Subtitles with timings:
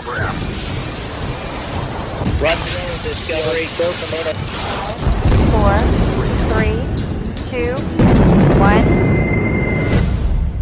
[0.00, 0.34] program.
[3.02, 3.86] Discovery, go
[5.50, 5.76] Four,
[6.50, 6.78] three,
[7.50, 7.74] two,
[8.58, 8.84] one.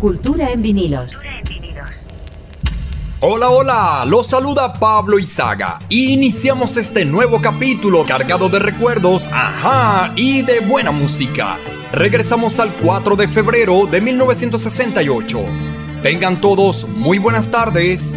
[0.00, 1.16] Cultura en vinilos.
[3.22, 5.78] Hola, hola, los saluda Pablo Izaga.
[5.90, 11.58] Iniciamos este nuevo capítulo cargado de recuerdos, ajá, y de buena música.
[11.92, 15.44] Regresamos al 4 de febrero de 1968.
[16.02, 18.14] Tengan todos muy buenas tardes.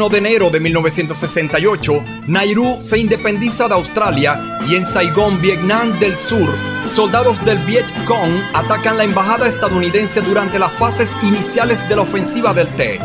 [0.00, 5.98] El 31 de enero de 1968, Nauru se independiza de Australia y en Saigón, Vietnam
[5.98, 6.56] del Sur,
[6.88, 12.54] soldados del Viet Cong atacan la embajada estadounidense durante las fases iniciales de la ofensiva
[12.54, 13.02] del Tet.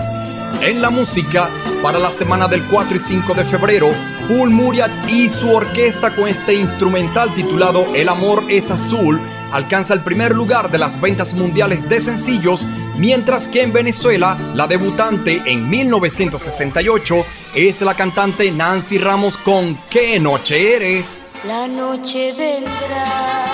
[0.62, 1.50] En la música,
[1.84, 3.90] para la semana del 4 y 5 de febrero,
[4.30, 9.20] Paul Muriat y su orquesta con este instrumental titulado El amor es azul
[9.56, 12.68] alcanza el primer lugar de las ventas mundiales de sencillos,
[12.98, 17.26] mientras que en Venezuela la debutante en 1968
[17.56, 21.32] es la cantante Nancy Ramos con ¿Qué noche eres?
[21.48, 23.45] La noche vendrá,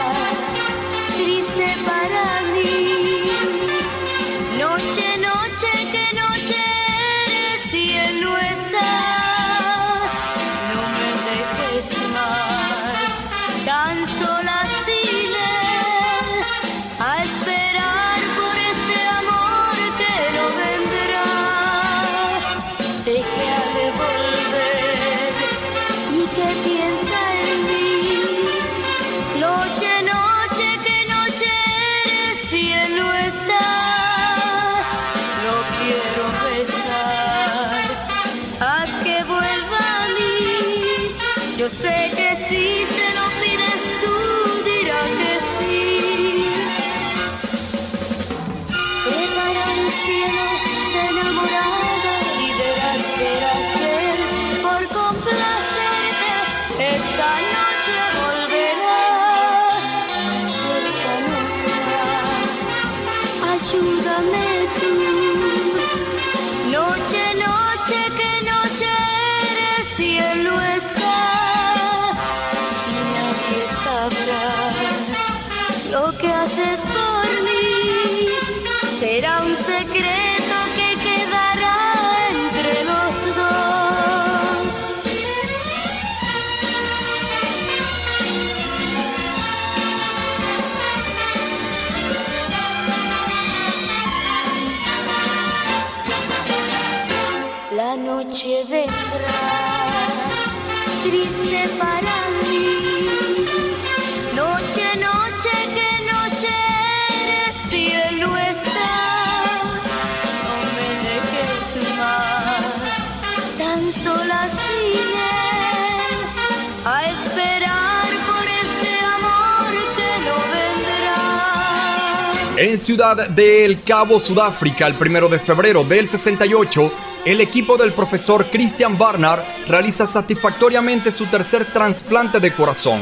[122.81, 126.91] Ciudad del Cabo, Sudáfrica, el primero de febrero del 68,
[127.25, 132.99] el equipo del profesor Christian Barnard realiza satisfactoriamente su tercer trasplante de corazón.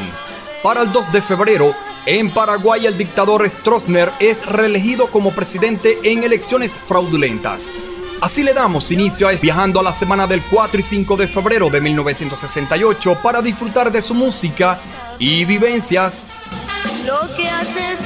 [0.62, 1.74] Para el 2 de febrero,
[2.04, 7.70] en Paraguay el dictador Stroessner es reelegido como presidente en elecciones fraudulentas.
[8.20, 11.70] Así le damos inicio a viajando a la semana del 4 y 5 de febrero
[11.70, 14.78] de 1968 para disfrutar de su música
[15.18, 16.44] y vivencias.
[17.06, 17.98] Lo que haces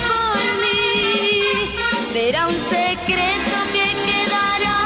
[2.34, 4.78] será un secreto que quedará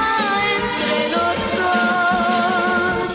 [0.58, 3.12] entre los dos.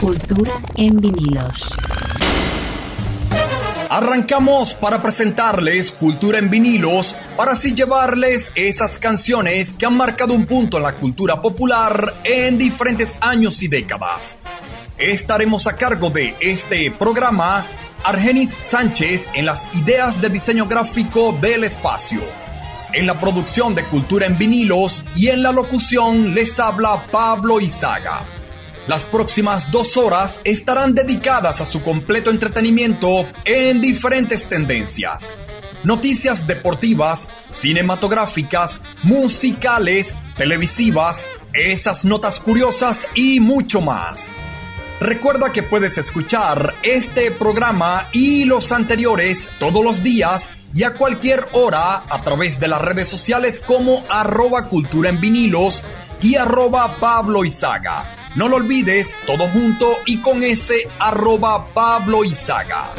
[0.00, 1.58] Cultura en vinilos.
[3.90, 10.44] Arrancamos para presentarles Cultura en vinilos, para así llevarles esas canciones que han marcado un
[10.44, 14.34] punto en la cultura popular en diferentes años y décadas.
[14.98, 17.64] Estaremos a cargo de este programa
[18.04, 22.20] Argenis Sánchez en las ideas de diseño gráfico del espacio.
[22.92, 28.37] En la producción de Cultura en vinilos y en la locución les habla Pablo Izaga.
[28.88, 35.30] Las próximas dos horas estarán dedicadas a su completo entretenimiento en diferentes tendencias.
[35.84, 44.30] Noticias deportivas, cinematográficas, musicales, televisivas, esas notas curiosas y mucho más.
[45.00, 51.46] Recuerda que puedes escuchar este programa y los anteriores todos los días y a cualquier
[51.52, 55.84] hora a través de las redes sociales como arroba cultura en vinilos
[56.22, 57.44] y arroba Pablo.
[58.38, 62.92] No lo olvides, todo junto y con ese arroba Pablo Izaga.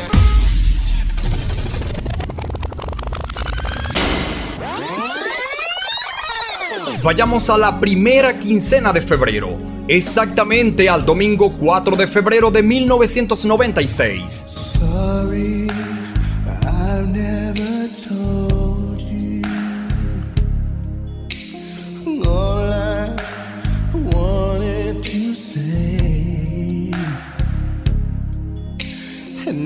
[7.01, 9.57] Vayamos a la primera quincena de febrero,
[9.87, 14.43] exactamente al domingo 4 de febrero de 1996.
[14.45, 17.68] Sorry, I never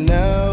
[0.06, 0.53] now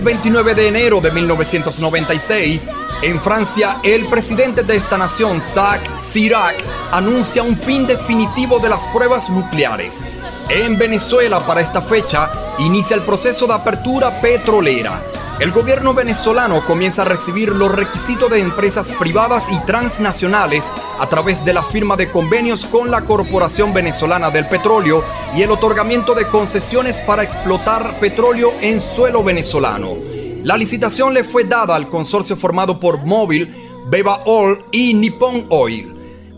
[0.00, 2.68] 29 de enero de 1996,
[3.02, 6.56] en Francia, el presidente de esta nación, Jacques Chirac,
[6.90, 10.02] anuncia un fin definitivo de las pruebas nucleares.
[10.48, 15.02] En Venezuela, para esta fecha, inicia el proceso de apertura petrolera.
[15.40, 21.44] El gobierno venezolano comienza a recibir los requisitos de empresas privadas y transnacionales a través
[21.44, 25.02] de la firma de convenios con la Corporación Venezolana del Petróleo
[25.36, 29.94] y el otorgamiento de concesiones para explotar petróleo en suelo venezolano.
[30.44, 33.52] La licitación le fue dada al consorcio formado por Móvil,
[33.88, 35.92] Beba Oil y Nippon Oil.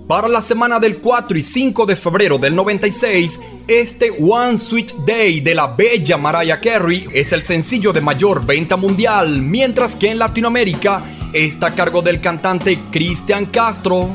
[0.08, 5.40] Para la semana del 4 y 5 de febrero del 96, este One Sweet Day
[5.40, 10.18] de la bella Mariah Carey es el sencillo de mayor venta mundial, mientras que en
[10.18, 14.10] Latinoamérica está a cargo del cantante Cristian Castro.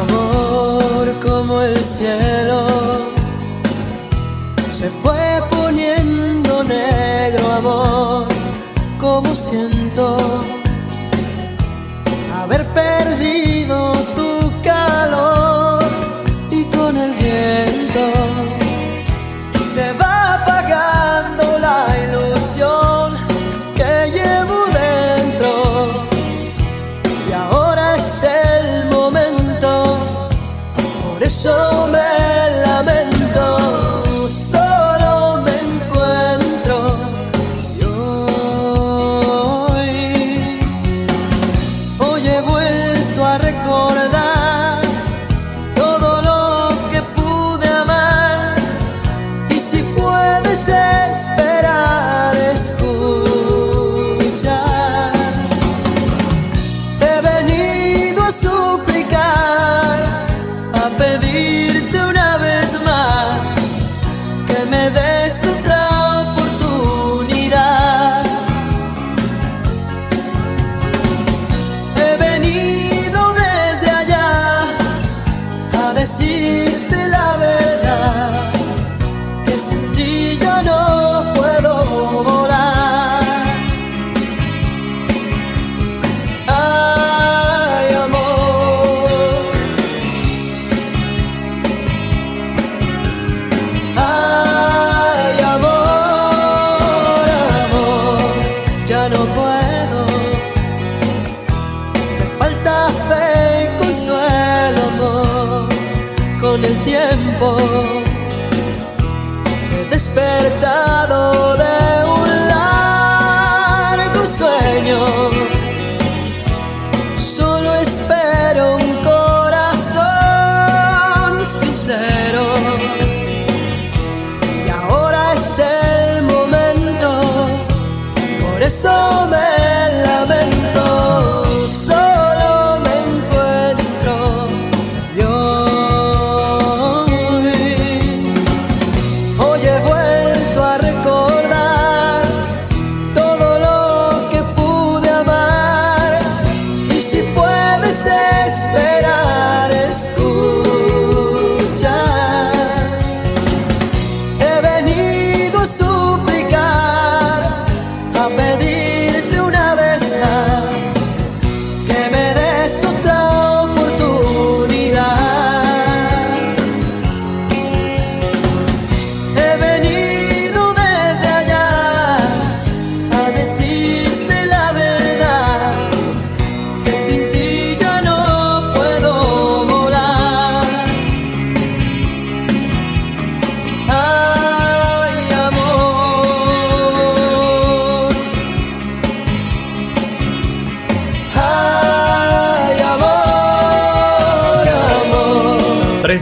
[0.00, 2.66] Amor como el cielo
[4.70, 8.28] se fue poniendo negro, amor,
[8.98, 10.44] como siento
[12.34, 13.95] haber perdido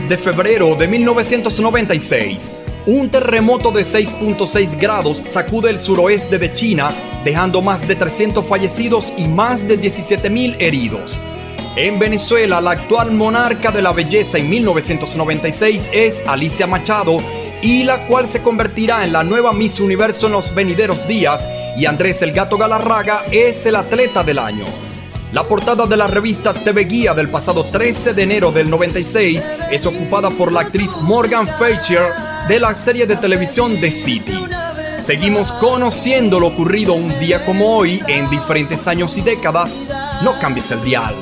[0.07, 2.51] de febrero de 1996,
[2.85, 6.93] un terremoto de 6.6 grados sacude el suroeste de China,
[7.23, 11.19] dejando más de 300 fallecidos y más de 17.000 heridos.
[11.75, 17.21] En Venezuela, la actual monarca de la belleza en 1996 es Alicia Machado,
[17.61, 21.85] y la cual se convertirá en la nueva Miss Universo en los venideros días, y
[21.85, 24.84] Andrés el Gato Galarraga es el atleta del año.
[25.35, 29.85] La portada de la revista TV Guía del pasado 13 de enero del 96 es
[29.85, 34.45] ocupada por la actriz Morgan Fairchild de la serie de televisión The City.
[35.01, 39.77] Seguimos conociendo lo ocurrido un día como hoy en diferentes años y décadas.
[40.23, 41.13] No cambies el dial.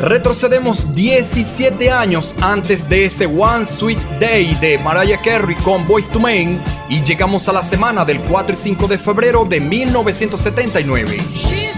[0.00, 6.20] Retrocedemos 17 años antes de ese One Sweet Day de Mariah Carey con Boys to
[6.20, 11.77] Men y llegamos a la semana del 4 y 5 de febrero de 1979.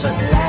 [0.00, 0.39] 真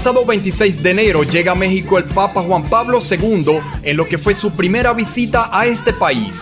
[0.00, 4.16] pasado 26 de enero llega a México el Papa Juan Pablo II en lo que
[4.16, 6.40] fue su primera visita a este país.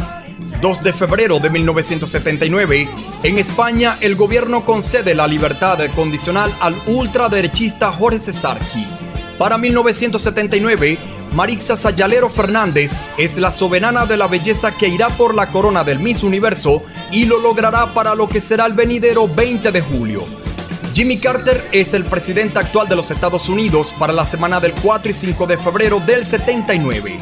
[0.62, 2.88] 2 de febrero de 1979,
[3.24, 8.86] en España el gobierno concede la libertad condicional al ultraderechista Jorge Cesarqui.
[9.40, 10.96] Para 1979,
[11.32, 15.98] Marixa Sayalero Fernández es la soberana de la belleza que irá por la corona del
[15.98, 20.37] Miss Universo y lo logrará para lo que será el venidero 20 de julio.
[20.98, 25.12] Jimmy Carter es el presidente actual de los Estados Unidos para la semana del 4
[25.12, 27.18] y 5 de febrero del 79.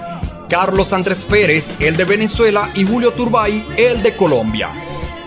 [0.49, 4.71] Carlos Andrés Pérez, el de Venezuela, y Julio Turbay, el de Colombia.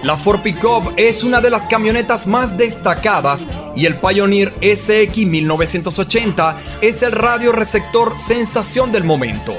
[0.02, 6.60] La Ford Pickup es una de las camionetas más destacadas y el Pioneer SX 1980
[6.82, 9.56] es el radio receptor sensación del momento.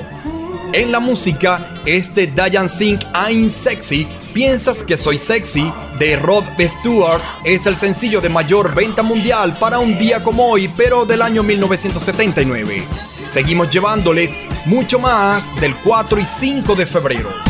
[0.72, 7.22] En la música, este Diane Singh I'm Sexy Piensas que soy sexy de Rob Stewart
[7.44, 11.42] es el sencillo de mayor venta mundial para un día como hoy, pero del año
[11.42, 12.84] 1979.
[13.28, 17.49] Seguimos llevándoles mucho más del 4 y 5 de febrero.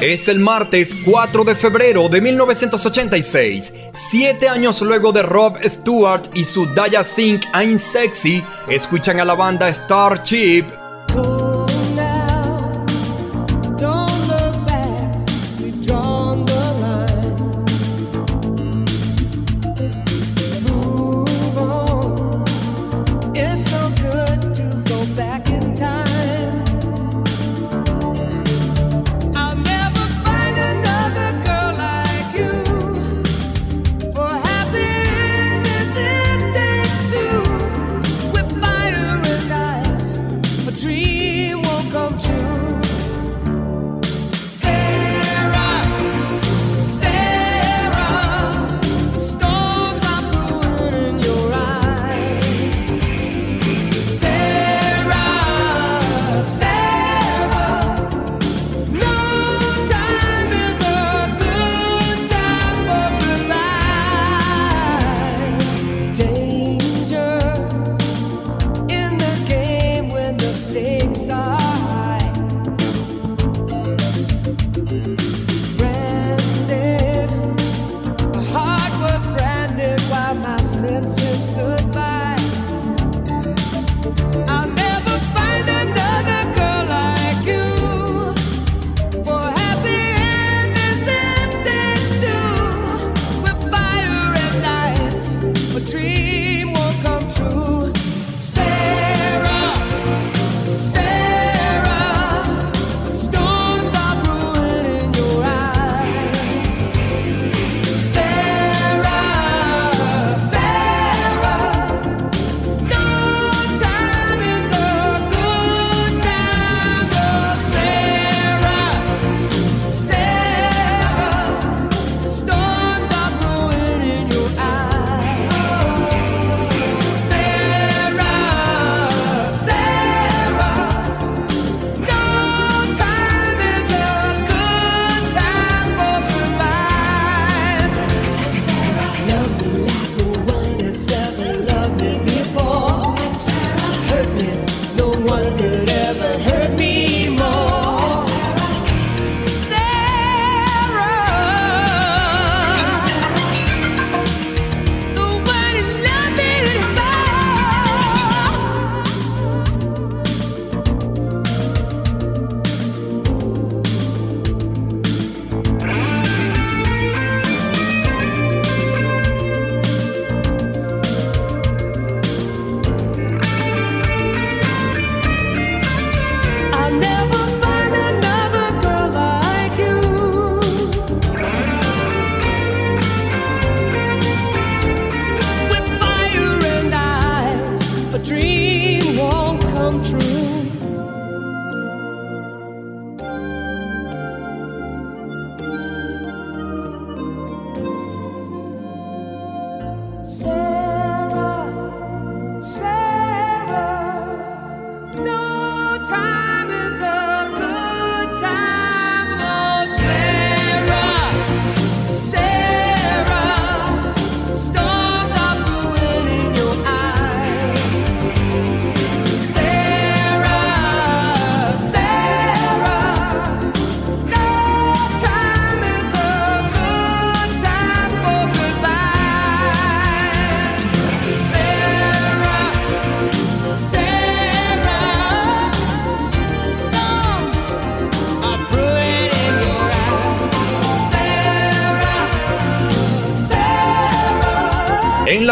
[0.00, 3.72] Es el martes 4 de febrero de 1986.
[3.92, 9.34] Siete años luego de Rob Stewart y su Daya Sink I'm Sexy, escuchan a la
[9.34, 10.79] banda Starship la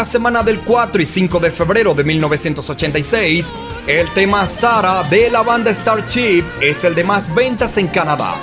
[0.09, 3.51] semana del 4 y 5 de febrero de 1986,
[3.85, 8.35] el tema Sara de la banda Starship es el de más ventas en Canadá.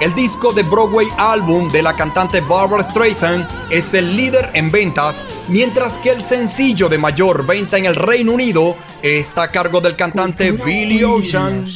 [0.00, 5.22] El disco de Broadway álbum de la cantante Barbara Streisand es el líder en ventas,
[5.48, 9.96] mientras que el sencillo de mayor venta en el Reino Unido está a cargo del
[9.96, 11.66] cantante Billy Ocean.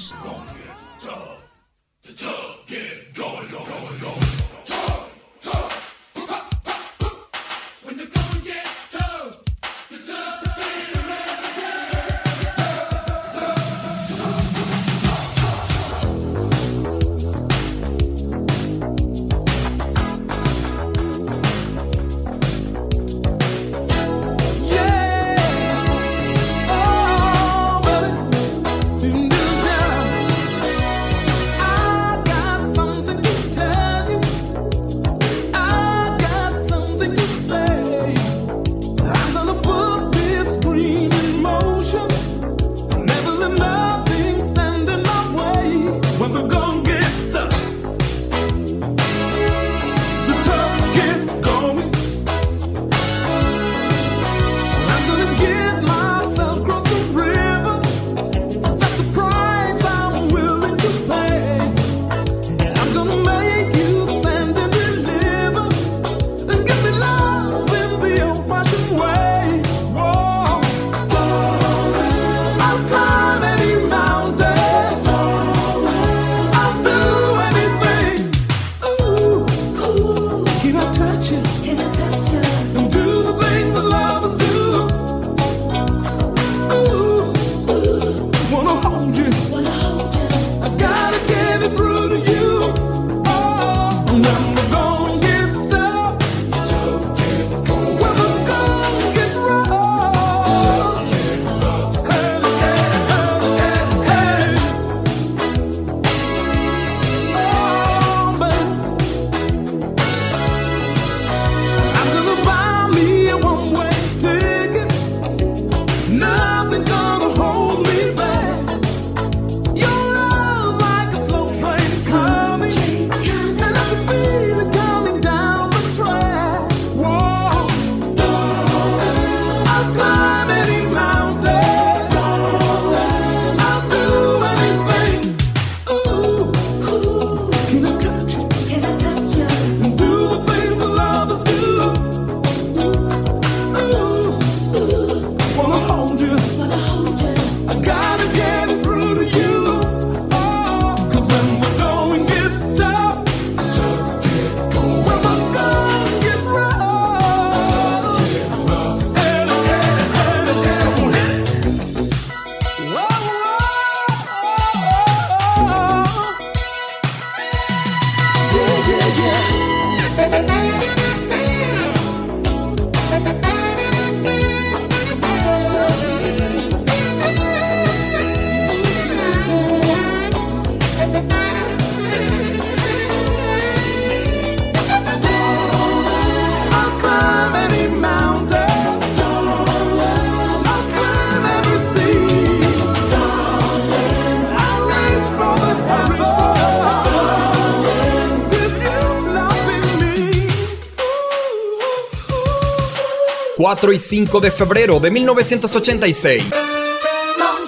[203.65, 206.45] 4 y 5 de febrero de 1986.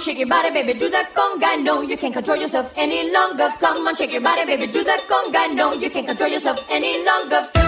[0.04, 1.56] shake your body, baby, do that conga.
[1.56, 3.48] No, you can't control yourself any longer.
[3.58, 5.54] Come on, shake your body, baby, do that conga.
[5.54, 7.65] No, you can't control yourself any longer.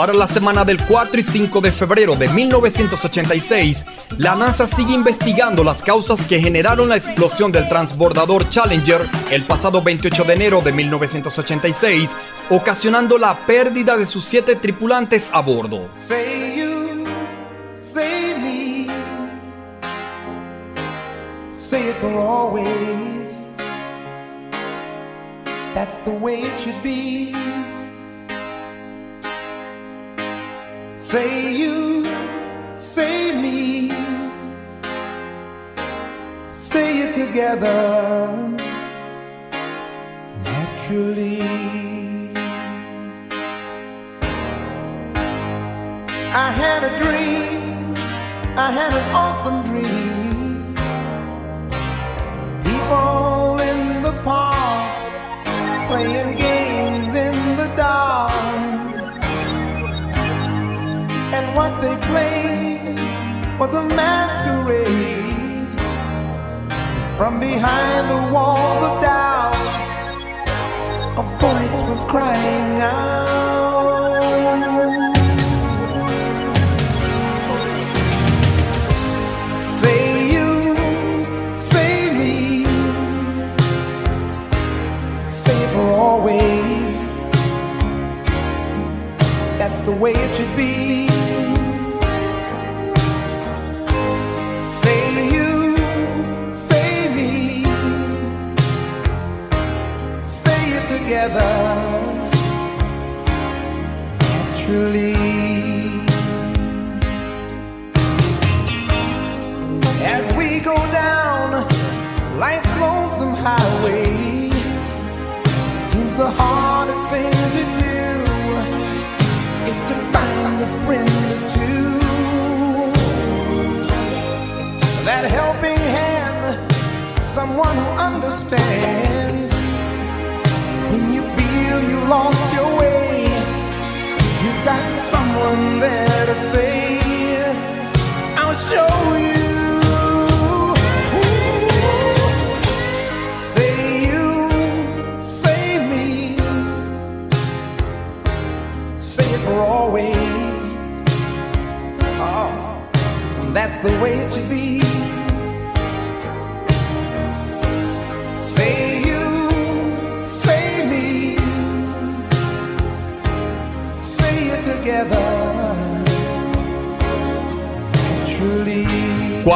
[0.00, 3.84] Para la semana del 4 y 5 de febrero de 1986,
[4.16, 9.82] la NASA sigue investigando las causas que generaron la explosión del transbordador Challenger el pasado
[9.82, 12.16] 28 de enero de 1986,
[12.48, 15.90] ocasionando la pérdida de sus siete tripulantes a bordo.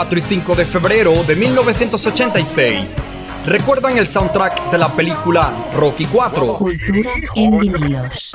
[0.05, 2.95] 4 y 5 de febrero de 1986.
[3.47, 6.59] ¿Recuerdan el soundtrack de la película Rocky 4?
[6.59, 8.34] Cultura en vinilos.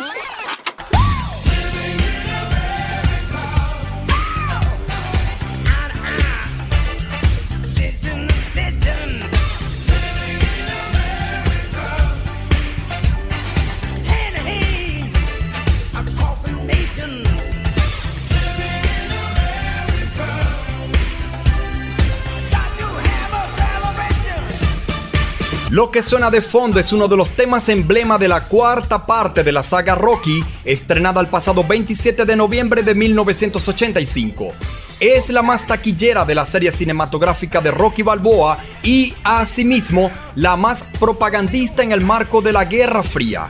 [25.79, 29.45] Lo que suena de fondo es uno de los temas emblema de la cuarta parte
[29.45, 34.51] de la saga Rocky, estrenada el pasado 27 de noviembre de 1985.
[34.99, 40.83] Es la más taquillera de la serie cinematográfica de Rocky Balboa y, asimismo, la más
[40.99, 43.47] propagandista en el marco de la Guerra Fría.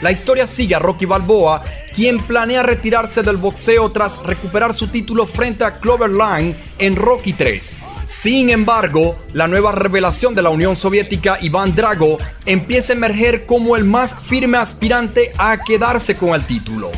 [0.00, 1.62] La historia sigue a Rocky Balboa,
[1.94, 7.34] quien planea retirarse del boxeo tras recuperar su título frente a Clover Line en Rocky
[7.34, 13.44] 3 sin embargo, la nueva revelación de la Unión Soviética, Iván Drago, empieza a emerger
[13.44, 16.90] como el más firme aspirante a quedarse con el título.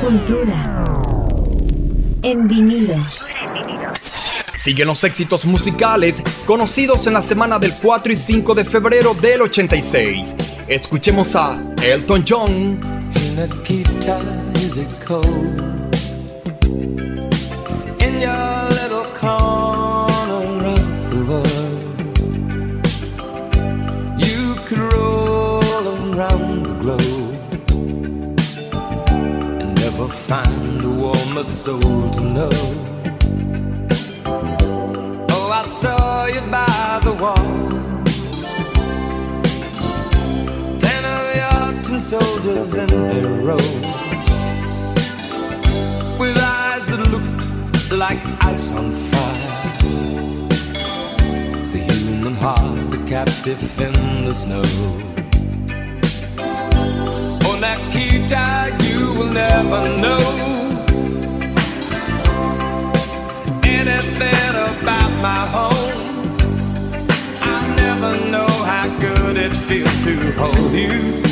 [0.00, 0.84] Cultura
[2.26, 3.24] en vinilos.
[4.56, 9.42] Siguen los éxitos musicales conocidos en la semana del 4 y 5 de febrero del
[9.42, 10.34] 86.
[10.66, 12.80] Escuchemos a Elton John.
[13.36, 14.18] Nikita,
[14.56, 15.60] is it cold
[18.00, 18.65] in your
[29.98, 32.50] never find a warmer soul to know.
[35.30, 37.70] Oh, I saw you by the wall.
[40.78, 43.66] Ten of your tin soldiers in a row
[46.20, 49.50] With eyes that looked like ice on fire
[51.72, 54.66] The human heart a captive in the snow
[57.46, 58.85] Oh Nikita, you
[59.16, 60.22] will never know
[63.64, 66.02] Anything about my home
[67.42, 70.92] I never know how good it feels to hold you.
[70.92, 71.22] You.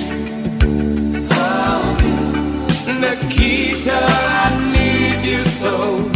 [3.00, 6.13] Nikita, I need you so.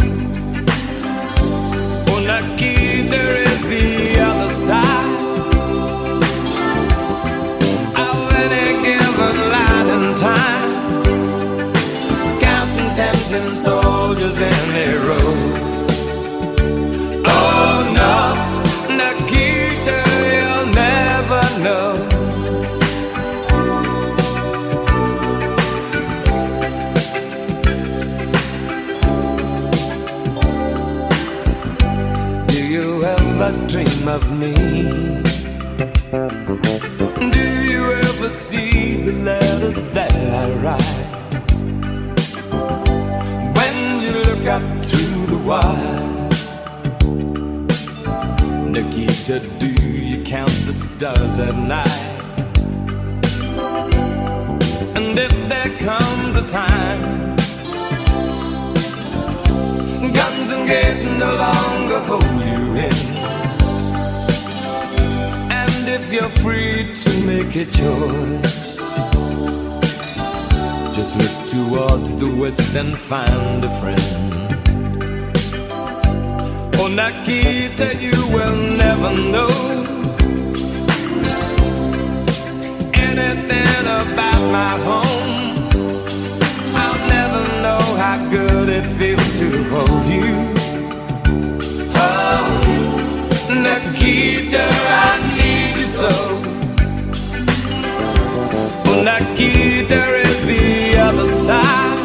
[13.29, 15.29] Counting soldiers in a row.
[17.27, 19.97] Oh no, Nikita,
[20.33, 21.89] you'll never know.
[32.47, 34.53] Do you ever dream of me?
[37.29, 40.98] Do you ever see the letters that I write?
[48.71, 52.09] Nikita, do you count the stars at night?
[54.95, 57.35] And if there comes a time,
[60.13, 62.97] guns and gates no longer hold you in.
[65.51, 68.77] And if you're free to make a choice,
[70.95, 74.38] just look towards the west and find a friend.
[76.81, 79.49] Oh, Nikita, you will never know
[82.93, 85.69] anything about my home.
[86.73, 90.31] I'll never know how good it feels to hold you.
[91.95, 92.47] Oh,
[93.49, 94.65] Nikita,
[95.03, 96.13] I need you so.
[99.03, 101.98] Nikita is the other side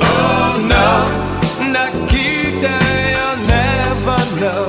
[0.00, 0.36] Oh.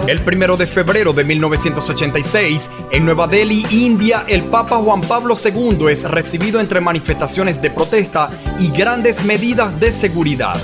[0.08, 5.88] El primero de febrero de 1986, en Nueva Delhi, India, el Papa Juan Pablo II
[5.90, 10.56] es recibido entre manifestaciones de protesta y grandes medidas de seguridad.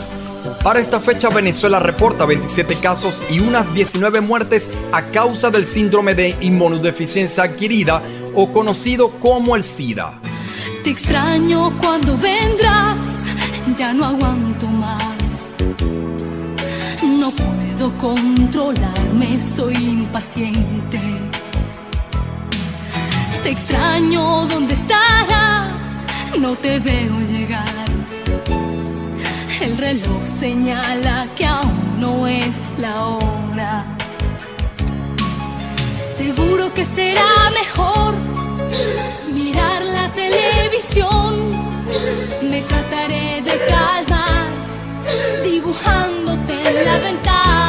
[0.64, 6.16] Para esta fecha, Venezuela reporta 27 casos y unas 19 muertes a causa del síndrome
[6.16, 8.02] de inmunodeficiencia adquirida
[8.34, 10.22] o conocido como el SIDA.
[10.84, 13.06] Te extraño cuando vendrás,
[13.78, 15.56] ya no aguanto más.
[17.02, 21.00] No puedo controlarme, estoy impaciente.
[23.44, 25.72] Te extraño, ¿dónde estarás?
[26.38, 27.86] No te veo llegar.
[29.62, 33.86] El reloj señala que aún no es la hora.
[36.18, 38.16] Seguro que será mejor
[39.34, 40.10] mirar la
[42.42, 44.48] Me trataré de calmar
[45.44, 47.63] dibujándote en la ventana.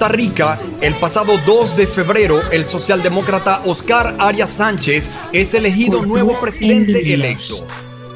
[0.00, 6.40] Costa Rica, el pasado 2 de febrero, el socialdemócrata Oscar Arias Sánchez es elegido nuevo
[6.40, 7.66] presidente electo.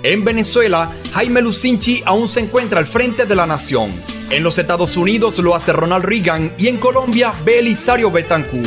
[0.03, 3.93] En Venezuela, Jaime Lucinchi aún se encuentra al frente de la nación.
[4.31, 8.65] En los Estados Unidos lo hace Ronald Reagan y en Colombia, Belisario Betancourt.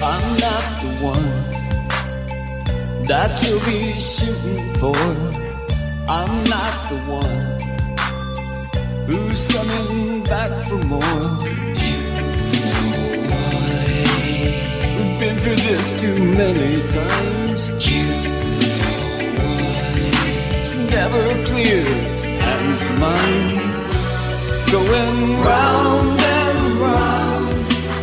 [0.00, 1.32] I'm not the one
[3.08, 4.96] that you'll be shooting for.
[6.06, 7.56] I'm not the one
[9.08, 11.75] who's coming back for more.
[15.46, 17.70] Through this too many times.
[20.58, 23.70] It's never clear as pantomime.
[24.72, 27.46] Going round and round.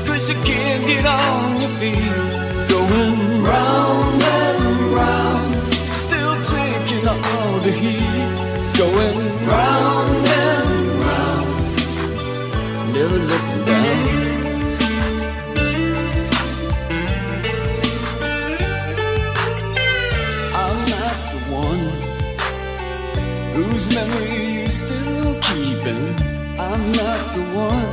[0.08, 2.16] Cause you can't get on your feet.
[2.70, 5.54] Going round and round.
[5.92, 8.78] Still taking all the heat.
[8.78, 9.13] Going
[27.34, 27.90] the one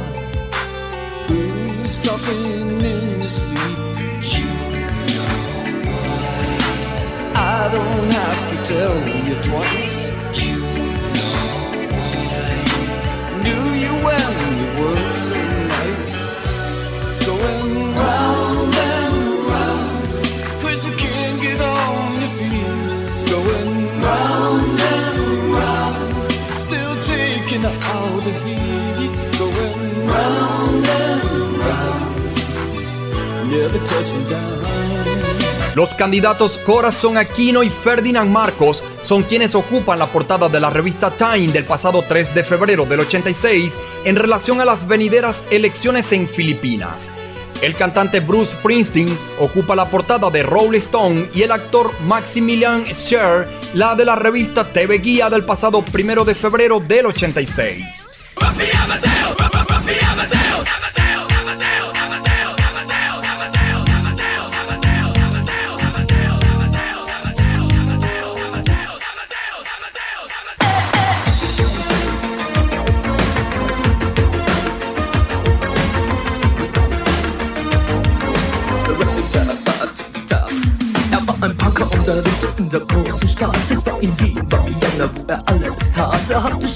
[1.29, 3.79] who's talking in your sleep.
[4.35, 4.45] You
[5.15, 5.31] know
[5.89, 6.21] why.
[7.35, 10.00] I don't have to tell you twice.
[35.75, 41.11] Los candidatos Corazón Aquino y Ferdinand Marcos son quienes ocupan la portada de la revista
[41.11, 46.29] Time del pasado 3 de febrero del 86 en relación a las venideras elecciones en
[46.29, 47.11] Filipinas.
[47.63, 53.47] El cantante Bruce Springsteen ocupa la portada de Rolling Stone y el actor Maximilian Scher
[53.75, 58.09] la de la revista TV Guía del pasado 1 de febrero del 86.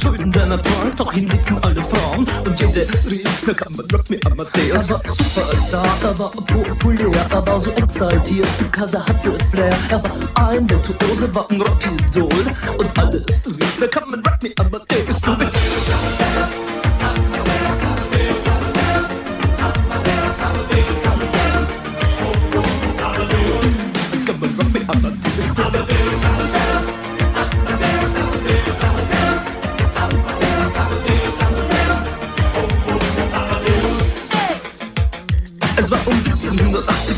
[0.05, 2.27] Schulden, der Natur, doch ihn liebten alle Frauen.
[2.45, 4.91] Und jede rief, na kann man Rock me Amadeus.
[4.91, 9.75] Er war Superstar, er war populär, er war so exaltiert, because er hatte Flair.
[9.89, 12.45] Er war ein Virtuose, war ein Rockidol.
[12.77, 15.21] Und alles rief, na kann man Rock me Amadeus.
[15.21, 15.39] Du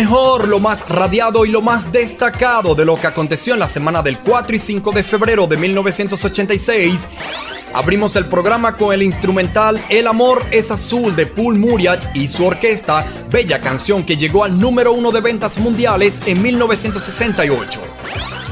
[0.00, 4.00] mejor, lo más radiado y lo más destacado de lo que aconteció en la semana
[4.00, 7.06] del 4 y 5 de febrero de 1986.
[7.74, 12.46] Abrimos el programa con el instrumental El amor es azul de Paul Muriat y su
[12.46, 17.80] orquesta, bella canción que llegó al número uno de ventas mundiales en 1968.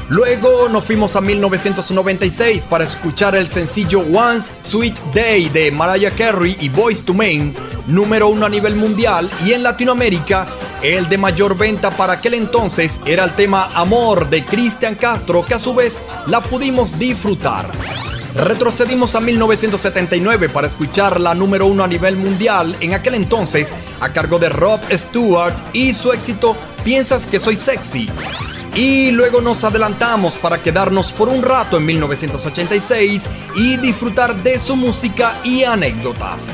[0.09, 6.57] Luego nos fuimos a 1996 para escuchar el sencillo Once Sweet Day de Mariah Carey
[6.59, 7.55] y Boys to Men,
[7.87, 10.47] número uno a nivel mundial y en Latinoamérica,
[10.81, 15.55] el de mayor venta para aquel entonces era el tema Amor de Cristian Castro que
[15.55, 17.69] a su vez la pudimos disfrutar.
[18.35, 24.13] Retrocedimos a 1979 para escuchar la número uno a nivel mundial en aquel entonces a
[24.13, 28.09] cargo de Rob Stewart y su éxito Piensas que soy sexy.
[28.75, 33.23] Y luego nos adelantamos para quedarnos por un rato en 1986
[33.55, 36.47] y disfrutar de su música y anécdotas.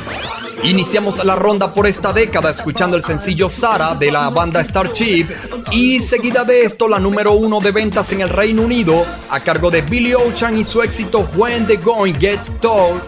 [0.64, 5.28] Iniciamos la ronda por esta década escuchando el sencillo Sara de la banda Starship
[5.72, 9.70] y seguida de esto la número uno de ventas en el Reino Unido a cargo
[9.70, 13.02] de Billy Ocean y su éxito When the Going Gets Tall.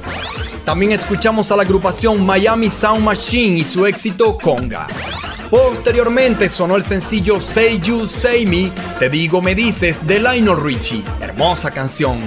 [0.66, 4.88] También escuchamos a la agrupación Miami Sound Machine y su éxito Conga.
[5.50, 11.04] Posteriormente sonó el sencillo Say You Say Me, Te Digo Me Dices de Lionel Richie,
[11.22, 12.20] hermosa canción.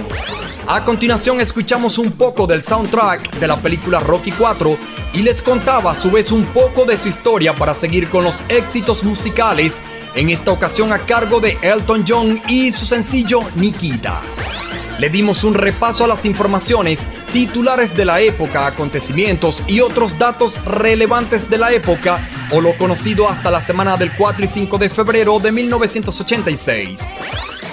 [0.67, 4.77] A continuación escuchamos un poco del soundtrack de la película Rocky 4
[5.13, 8.43] y les contaba a su vez un poco de su historia para seguir con los
[8.49, 9.81] éxitos musicales,
[10.15, 14.21] en esta ocasión a cargo de Elton John y su sencillo Nikita.
[14.99, 20.63] Le dimos un repaso a las informaciones, titulares de la época, acontecimientos y otros datos
[20.63, 24.89] relevantes de la época o lo conocido hasta la semana del 4 y 5 de
[24.89, 26.99] febrero de 1986.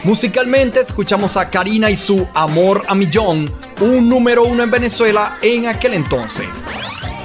[0.05, 5.67] Musicalmente escuchamos a Karina y su Amor a Millón, un número uno en Venezuela en
[5.67, 6.65] aquel entonces.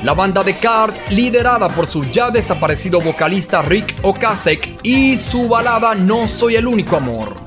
[0.03, 5.95] La banda de Cars, liderada por su ya desaparecido vocalista Rick Ocasek y su balada
[5.95, 7.37] No Soy el Único Amor.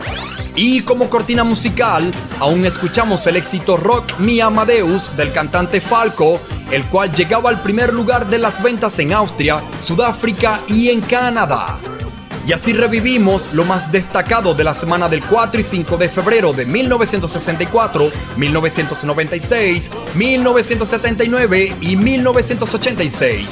[0.55, 6.41] Y como cortina musical, aún escuchamos el éxito rock Mi Amadeus del cantante Falco,
[6.71, 11.79] el cual llegaba al primer lugar de las ventas en Austria, Sudáfrica y en Canadá.
[12.47, 16.53] Y así revivimos lo más destacado de la semana del 4 y 5 de febrero
[16.53, 23.49] de 1964, 1996, 1979 y 1986.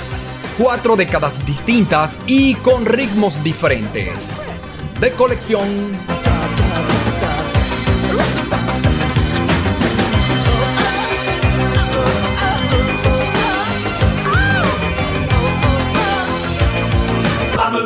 [0.57, 4.28] Cuatro décadas distintas y con ritmos diferentes.
[5.01, 5.64] De colección.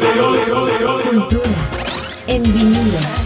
[0.01, 1.51] Cultura
[2.28, 3.18] en vinilos.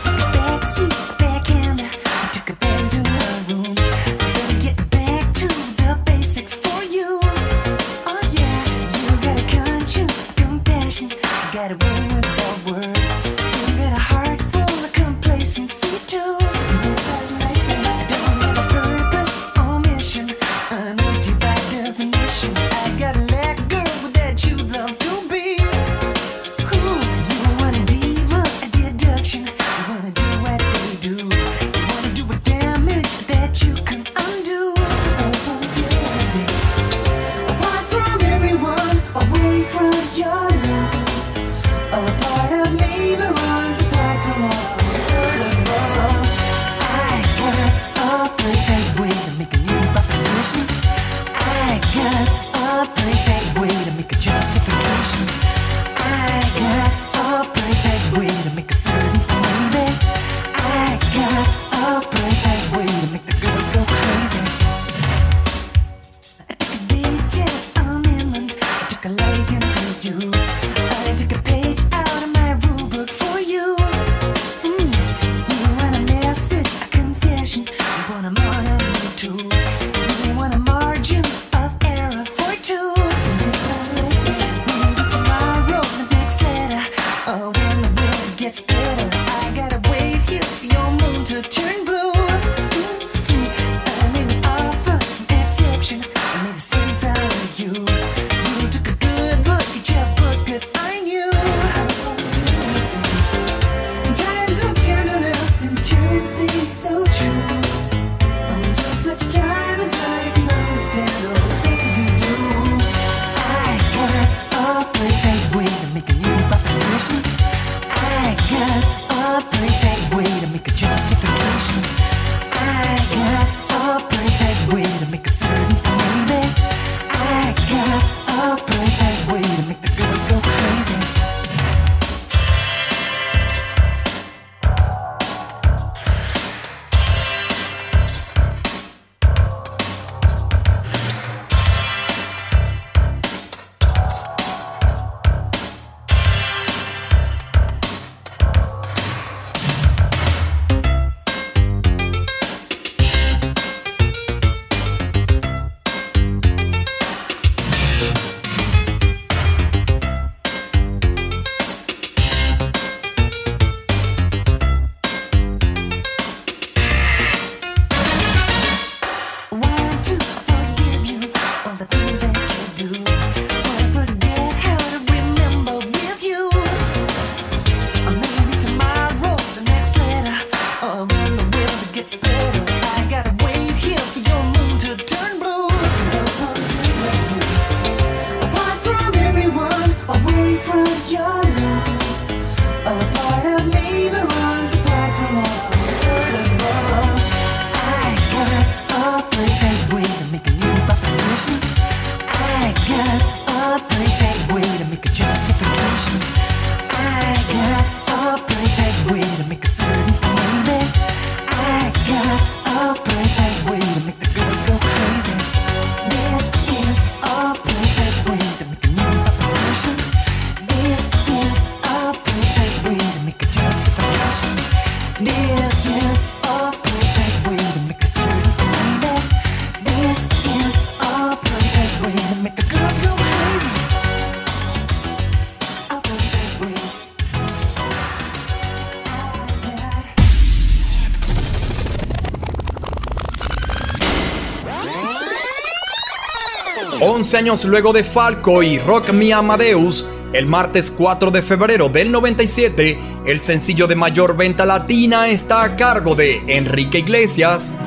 [247.33, 252.13] 11 años luego de Falco y Rock Me Amadeus, el martes 4 de febrero del
[252.13, 257.79] 97, el sencillo de mayor venta latina está a cargo de Enrique Iglesias.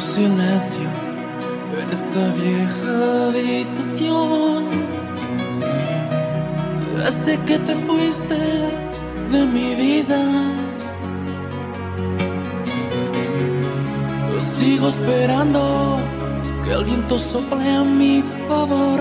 [0.00, 0.88] Silencio
[1.80, 4.64] en esta vieja habitación.
[6.98, 8.34] Desde que te fuiste
[9.30, 10.20] de mi vida,
[14.40, 16.19] sigo esperando
[16.70, 19.00] que el viento sople a mi favor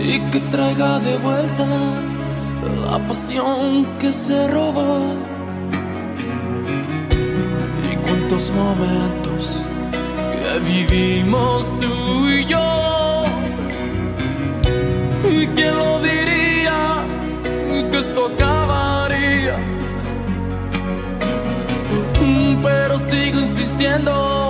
[0.00, 1.66] y que traiga de vuelta
[2.84, 5.16] la pasión que se robó.
[7.90, 9.40] Y cuántos momentos
[10.32, 13.24] que vivimos tú y yo.
[15.28, 16.78] ¿Y quién lo diría
[17.90, 19.56] que esto acabaría?
[22.62, 24.47] Pero sigo insistiendo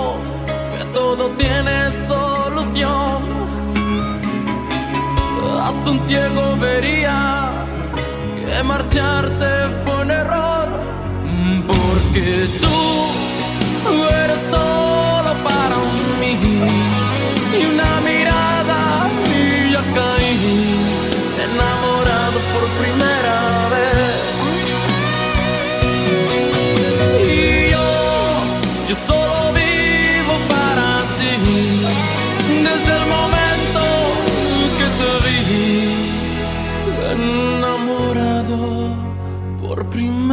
[1.15, 3.23] todo tiene solución.
[5.67, 7.49] Hasta un ciego vería
[8.37, 9.49] que marcharte
[9.83, 10.67] fue un error.
[11.69, 12.27] Porque
[12.61, 13.93] tú
[14.23, 15.77] eres solo para
[16.19, 16.33] mí.
[17.59, 18.79] Y una mirada
[19.35, 20.37] y ya caí
[21.45, 23.18] enamorado por primera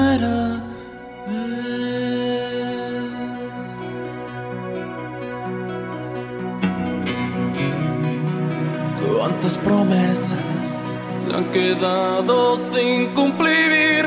[0.07, 0.61] primera
[1.26, 1.66] vez.
[9.18, 10.38] Cuántas promesas
[11.20, 14.07] se han quedado sin cumplir.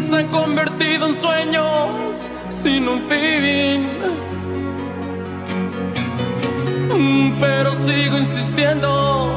[0.00, 3.88] Se han convertido en sueños sin un fin.
[7.40, 9.32] Pero sigo insistiendo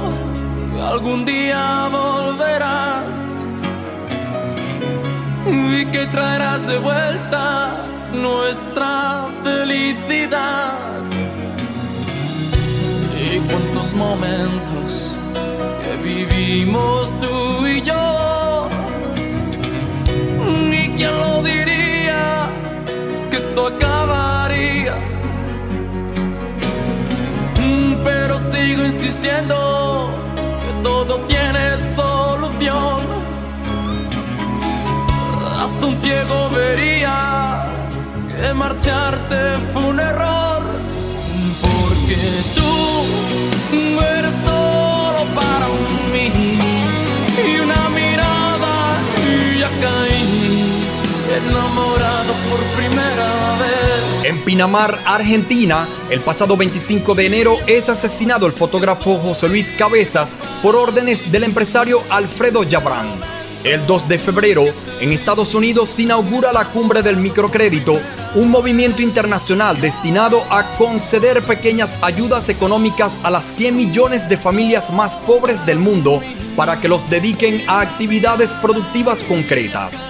[0.73, 2.92] que algún día volverás
[5.53, 7.81] y que traerás de vuelta
[8.13, 10.73] nuestra felicidad.
[13.25, 15.15] Y cuántos momentos
[15.81, 18.69] que vivimos tú y yo.
[20.71, 22.49] ¿Y quién lo diría
[23.29, 24.95] que esto acabaría?
[28.03, 30.09] Pero sigo insistiendo
[30.61, 32.92] que todo tiene solución.
[35.83, 37.89] Hasta un ciego vería
[38.29, 39.35] que marcharte
[39.73, 40.63] fue un error.
[41.61, 42.15] Porque
[42.55, 45.67] tú eres solo para
[46.13, 46.31] mí.
[47.35, 48.95] Y una mirada
[49.27, 50.87] y ya caí
[51.35, 54.23] enamorado por primera vez.
[54.23, 60.37] En Pinamar, Argentina, el pasado 25 de enero es asesinado el fotógrafo José Luis Cabezas
[60.61, 63.32] por órdenes del empresario Alfredo Yabrán.
[63.63, 64.65] El 2 de febrero,
[64.99, 67.97] en Estados Unidos se inaugura la cumbre del microcrédito,
[68.35, 74.91] un movimiento internacional destinado a conceder pequeñas ayudas económicas a las 100 millones de familias
[74.91, 76.21] más pobres del mundo
[76.57, 80.01] para que los dediquen a actividades productivas concretas.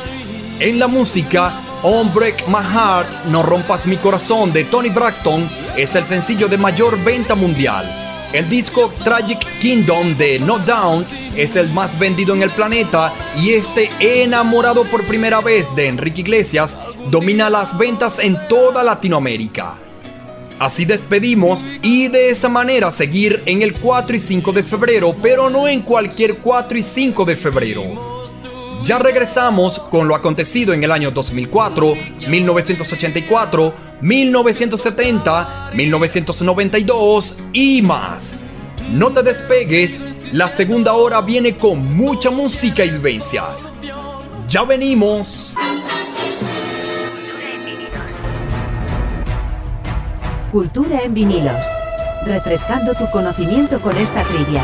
[0.59, 5.47] En la música, On Break My Heart, No Rompas Mi Corazón de Tony Braxton
[5.77, 7.85] es el sencillo de mayor venta mundial.
[8.33, 13.51] El disco Tragic Kingdom de No Down es el más vendido en el planeta y
[13.51, 16.77] este enamorado por primera vez de Enrique Iglesias
[17.09, 19.79] domina las ventas en toda Latinoamérica.
[20.59, 25.49] Así despedimos y de esa manera seguir en el 4 y 5 de febrero, pero
[25.49, 28.23] no en cualquier 4 y 5 de febrero.
[28.83, 31.95] Ya regresamos con lo acontecido en el año 2004,
[32.27, 38.33] 1984, 1970, 1992 y más.
[38.91, 39.99] No te despegues,
[40.33, 43.69] la segunda hora viene con mucha música y vivencias.
[44.47, 45.53] Ya venimos.
[50.51, 51.63] Cultura en vinilos.
[52.25, 54.63] Refrescando tu conocimiento con esta trivia.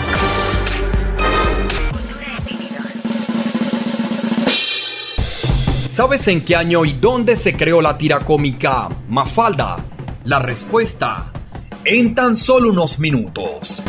[5.87, 9.77] ¿Sabes en qué año y dónde se creó la tira cómica Mafalda?
[10.23, 11.31] La respuesta
[11.85, 13.83] en tan solo unos minutos.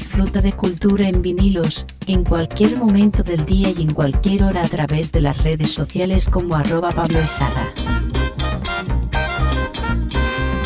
[0.00, 4.66] Disfruta de cultura en vinilos, en cualquier momento del día y en cualquier hora a
[4.66, 7.66] través de las redes sociales como arroba Pablo Esaga.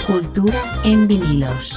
[0.06, 1.76] Cultura en vinilos.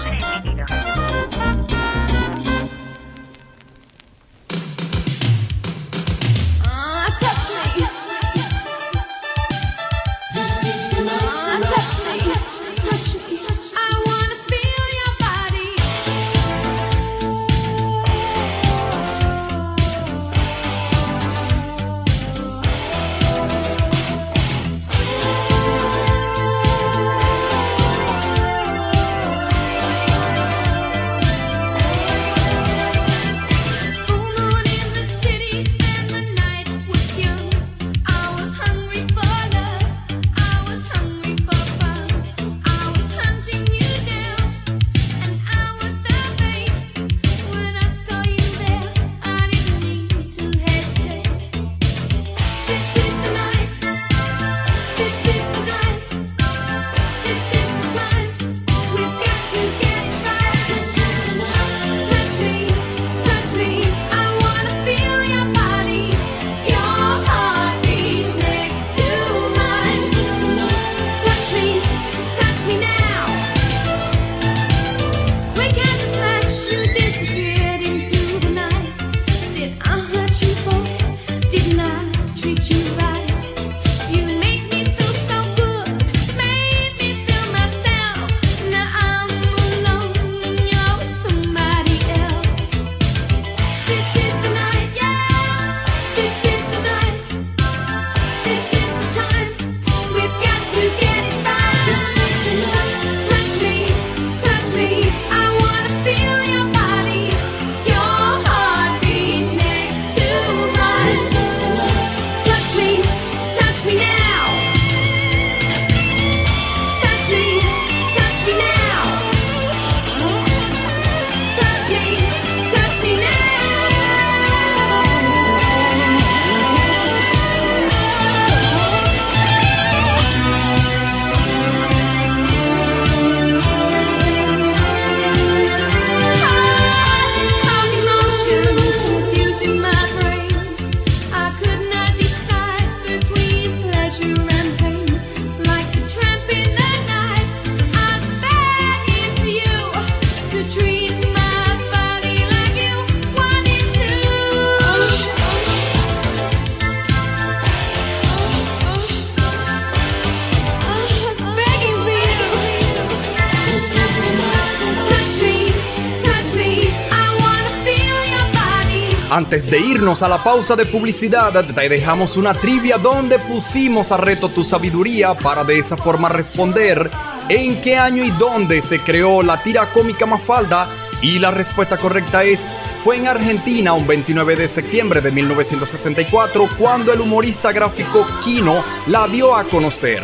[169.37, 174.17] Antes de irnos a la pausa de publicidad, te dejamos una trivia donde pusimos a
[174.17, 177.11] reto tu sabiduría para de esa forma responder
[177.47, 180.89] en qué año y dónde se creó la tira cómica Mafalda
[181.21, 182.65] y la respuesta correcta es
[183.03, 189.27] fue en Argentina un 29 de septiembre de 1964 cuando el humorista gráfico Kino la
[189.27, 190.23] dio a conocer.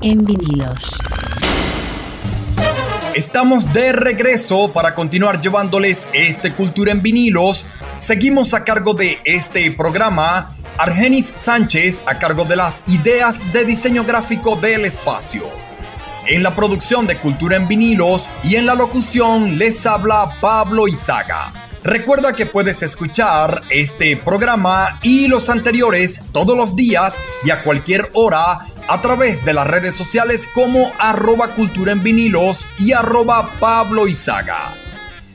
[0.00, 0.96] En vinilos.
[3.14, 7.66] Estamos de regreso para continuar llevándoles este Cultura en vinilos.
[7.98, 10.56] Seguimos a cargo de este programa.
[10.78, 15.44] Argenis Sánchez a cargo de las ideas de diseño gráfico del espacio.
[16.26, 21.52] En la producción de Cultura en vinilos y en la locución les habla Pablo Izaga.
[21.82, 27.14] Recuerda que puedes escuchar este programa y los anteriores todos los días
[27.44, 32.66] y a cualquier hora a través de las redes sociales como arroba cultura en vinilos
[32.78, 34.74] y arroba Pablo Izaga.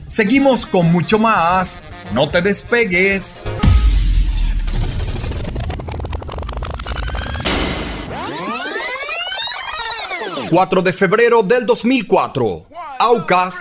[0.06, 1.78] Seguimos con mucho más,
[2.12, 3.44] no te despegues.
[10.50, 12.66] ...4 de febrero del 2004...
[12.98, 13.58] Aucas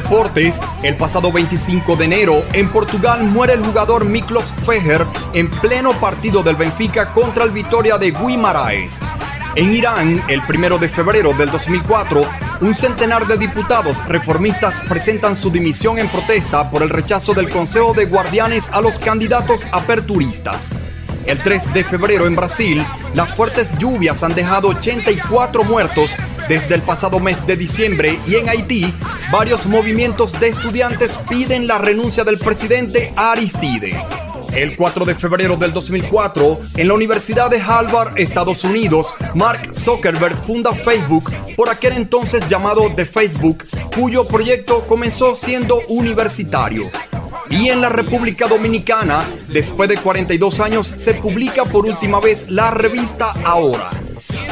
[0.00, 5.92] deportes, el pasado 25 de enero, en Portugal muere el jugador Miklos Fejer en pleno
[5.98, 9.00] partido del Benfica contra el Vitoria de Guimaraes.
[9.56, 12.24] En Irán, el primero de febrero del 2004,
[12.60, 17.92] un centenar de diputados reformistas presentan su dimisión en protesta por el rechazo del Consejo
[17.92, 20.70] de Guardianes a los candidatos aperturistas.
[21.28, 26.16] El 3 de febrero en Brasil, las fuertes lluvias han dejado 84 muertos
[26.48, 28.94] desde el pasado mes de diciembre y en Haití,
[29.30, 34.02] varios movimientos de estudiantes piden la renuncia del presidente Aristide.
[34.54, 40.34] El 4 de febrero del 2004, en la Universidad de Harvard, Estados Unidos, Mark Zuckerberg
[40.34, 46.90] funda Facebook, por aquel entonces llamado The Facebook, cuyo proyecto comenzó siendo universitario.
[47.50, 52.70] Y en la República Dominicana, después de 42 años, se publica por última vez la
[52.70, 53.90] revista Ahora.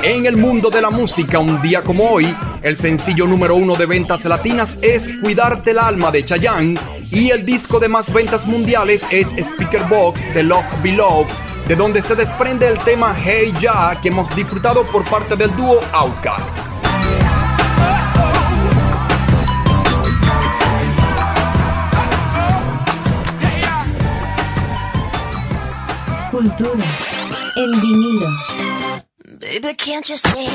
[0.03, 3.87] En el mundo de la música, un día como hoy, el sencillo número uno de
[3.87, 6.79] ventas latinas es Cuidarte el alma de Chayanne
[7.11, 11.33] y el disco de más ventas mundiales es Speaker Box de Love Beloved,
[11.69, 15.81] de donde se desprende el tema Hey Ya que hemos disfrutado por parte del dúo
[15.93, 16.57] Outkast.
[26.47, 26.87] Cultura
[27.57, 28.55] en vinilos.
[29.41, 30.47] Baby, can't you see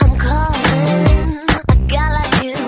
[0.00, 1.40] I'm calling?
[1.68, 2.67] A guy like you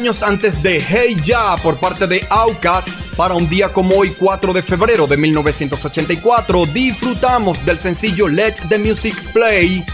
[0.00, 4.54] años antes de Hey Ya por parte de Outkast, para un día como hoy, 4
[4.54, 9.84] de febrero de 1984, disfrutamos del sencillo Let the Music Play,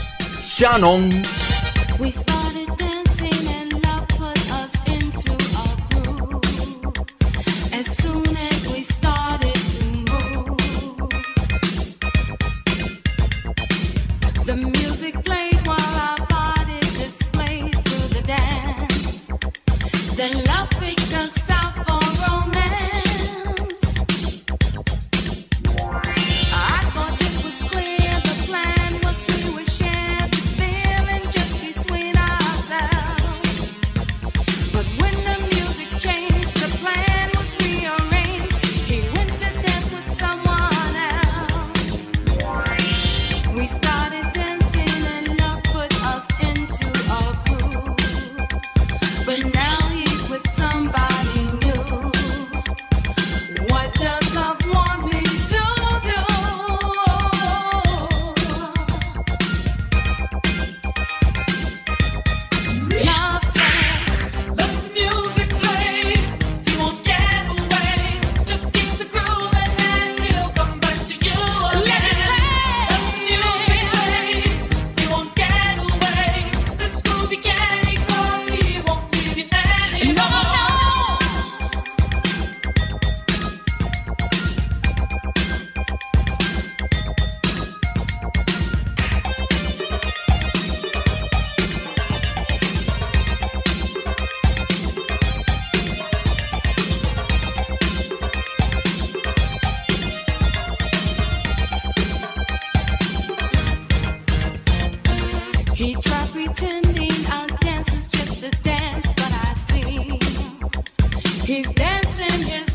[0.40, 1.10] Shannon.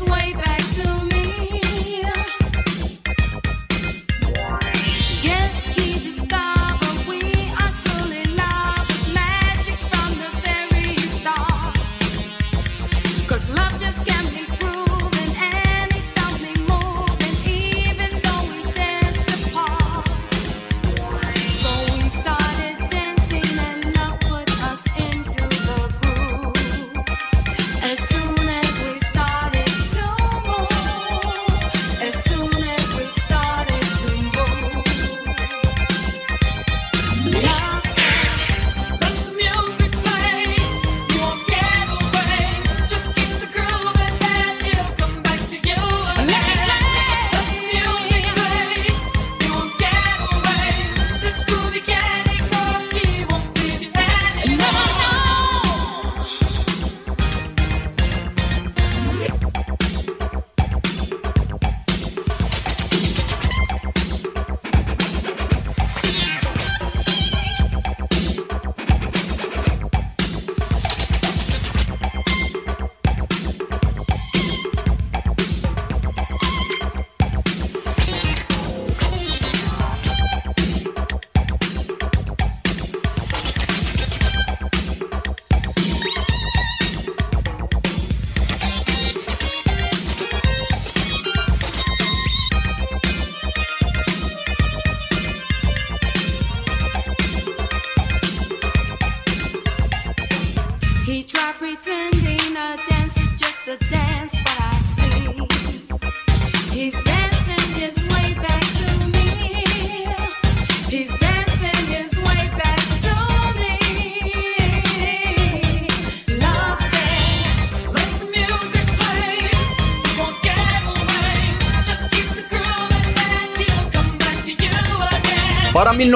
[0.04, 0.51] way back.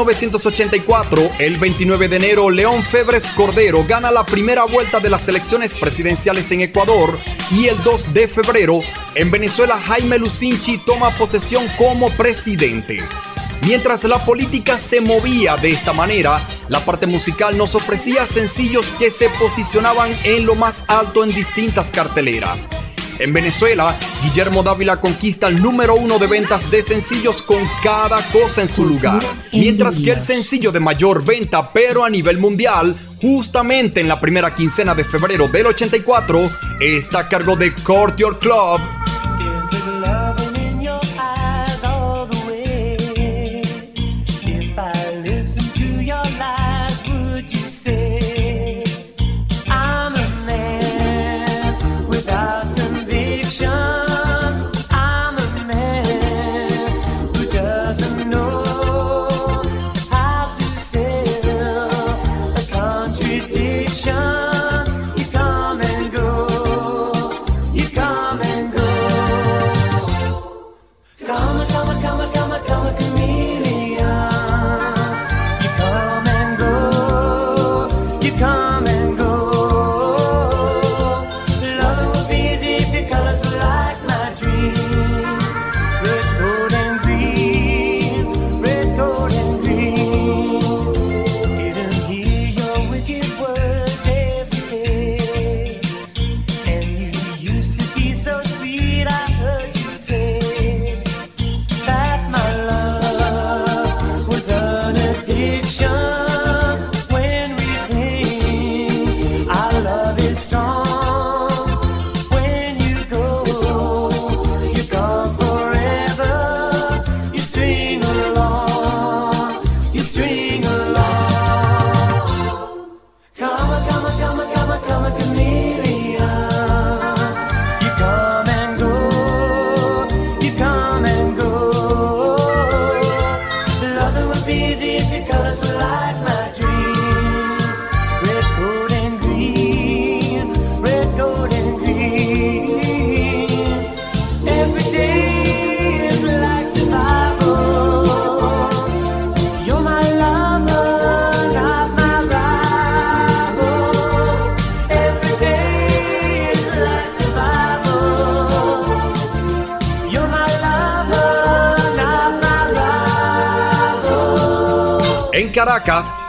[0.06, 5.74] 1984, el 29 de enero, León Febres Cordero gana la primera vuelta de las elecciones
[5.74, 7.18] presidenciales en Ecuador
[7.50, 8.80] y el 2 de febrero,
[9.16, 13.02] en Venezuela, Jaime Lucinchi toma posesión como presidente.
[13.62, 16.38] Mientras la política se movía de esta manera,
[16.68, 21.90] la parte musical nos ofrecía sencillos que se posicionaban en lo más alto en distintas
[21.90, 22.68] carteleras.
[23.18, 28.62] En Venezuela, Guillermo Dávila conquista el número uno de ventas de sencillos con cada cosa
[28.62, 29.22] en su lugar.
[29.52, 34.55] Mientras que el sencillo de mayor venta, pero a nivel mundial, justamente en la primera
[34.55, 38.80] quincena de febrero del 84, está a cargo de Courtier Club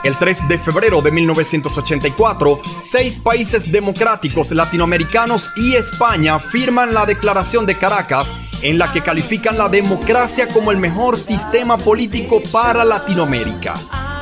[0.04, 7.66] El 3 de febrero de 1984, seis países democráticos latinoamericanos y España firman la Declaración
[7.66, 8.32] de Caracas
[8.62, 13.74] en la que califican la democracia como el mejor sistema político para Latinoamérica.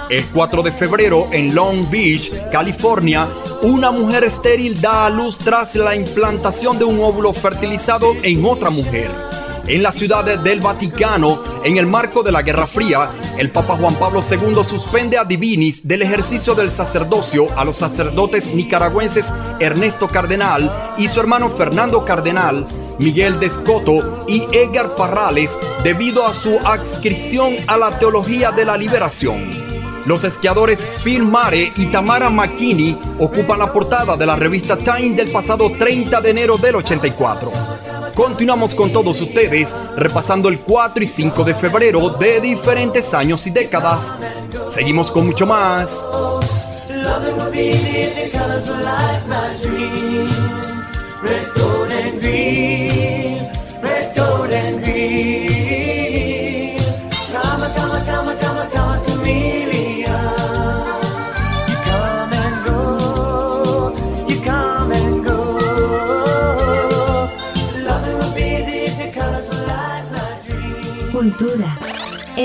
[0.08, 3.28] El 4 de febrero, en Long Beach, California,
[3.62, 8.70] una mujer estéril da a luz tras la implantación de un óvulo fertilizado en otra
[8.70, 9.10] mujer.
[9.66, 13.94] En la ciudad del Vaticano, en el marco de la Guerra Fría, el Papa Juan
[13.96, 20.72] Pablo II suspende a Divinis del ejercicio del sacerdocio a los sacerdotes nicaragüenses Ernesto Cardenal
[20.96, 22.66] y su hermano Fernando Cardenal,
[22.98, 29.50] Miguel Descoto y Edgar Parrales debido a su adscripción a la teología de la liberación.
[30.06, 35.30] Los esquiadores Phil Mare y Tamara McKinney ocupan la portada de la revista Time del
[35.30, 37.50] pasado 30 de enero del 84.
[38.14, 43.50] Continuamos con todos ustedes repasando el 4 y 5 de febrero de diferentes años y
[43.50, 44.12] décadas.
[44.70, 46.08] Seguimos con mucho más.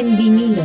[0.02, 0.61] En vinilos.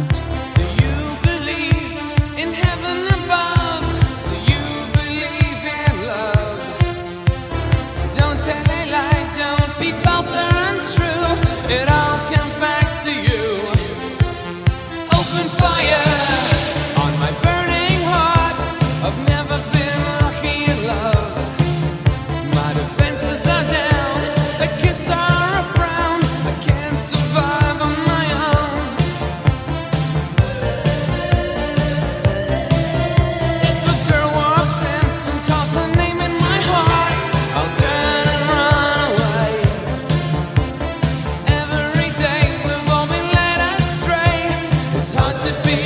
[45.48, 45.85] It's hard to be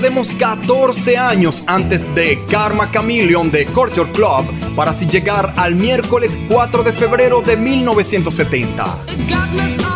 [0.00, 6.38] Retrocedemos 14 años antes de Karma Chameleon de Culture Club para así llegar al miércoles
[6.48, 9.89] 4 de febrero de 1970.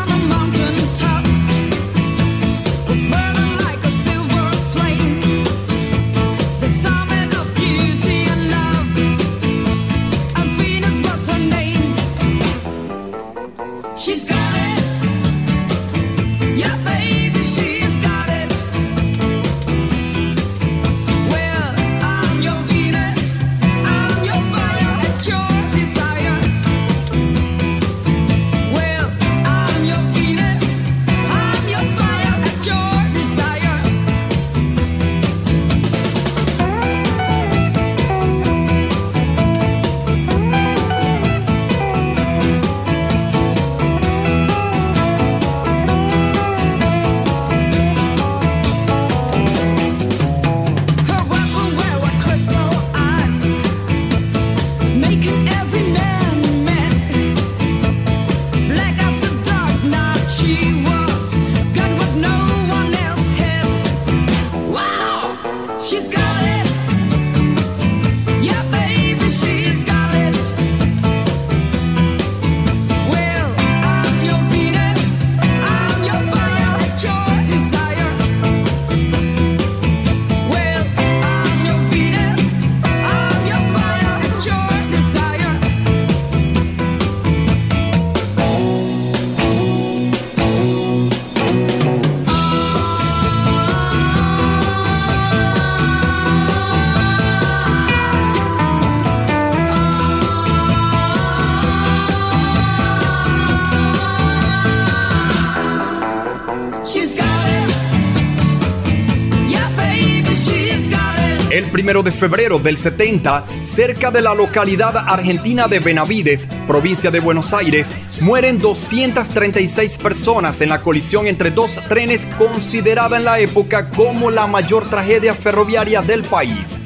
[111.84, 117.52] 1 de febrero del 70, cerca de la localidad argentina de Benavides, provincia de Buenos
[117.52, 117.92] Aires,
[118.22, 124.46] mueren 236 personas en la colisión entre dos trenes considerada en la época como la
[124.46, 126.78] mayor tragedia ferroviaria del país.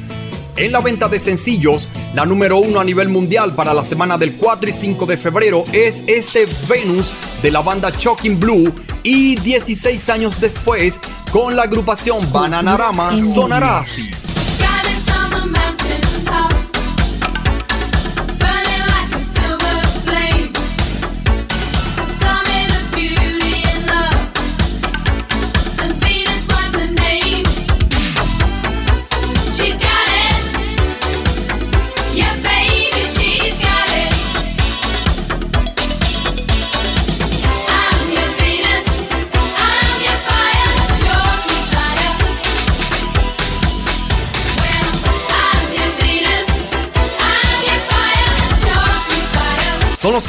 [0.57, 4.33] En la venta de sencillos, la número uno a nivel mundial para la semana del
[4.33, 8.73] 4 y 5 de febrero es este Venus de la banda Shocking Blue
[9.03, 10.99] y 16 años después,
[11.31, 14.11] con la agrupación oh, Bananarama, sonará así.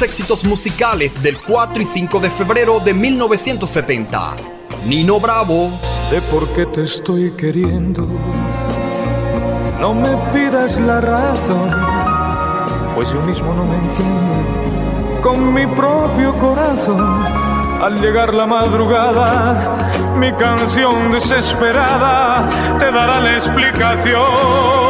[0.01, 4.37] Éxitos musicales del 4 y 5 de febrero de 1970.
[4.85, 5.69] Nino Bravo.
[6.09, 8.07] de por qué te estoy queriendo.
[9.81, 11.67] No me pidas la razón,
[12.95, 15.21] pues yo mismo no me entiendo.
[15.21, 17.25] Con mi propio corazón,
[17.81, 22.47] al llegar la madrugada, mi canción desesperada
[22.79, 24.80] te dará la explicación.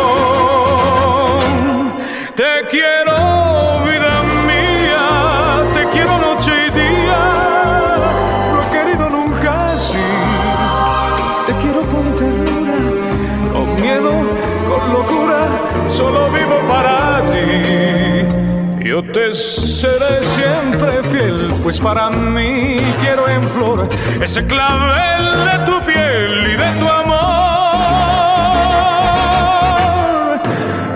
[21.72, 23.88] Pues para mí quiero en flor
[24.22, 27.22] ese clavel de tu piel y de tu amor.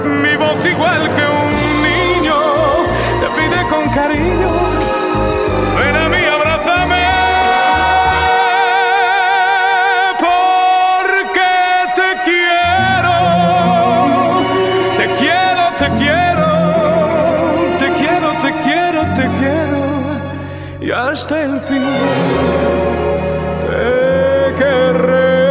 [0.05, 1.49] Mi voz igual que un
[1.81, 2.35] niño
[3.21, 4.64] te pide con cariño.
[21.15, 21.81] Hasta el fin
[23.61, 25.45] te querré.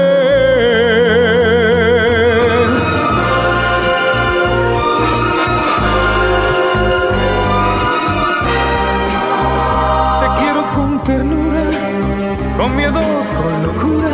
[10.20, 11.64] Te quiero con ternura,
[12.58, 13.00] con miedo,
[13.38, 14.10] con locura.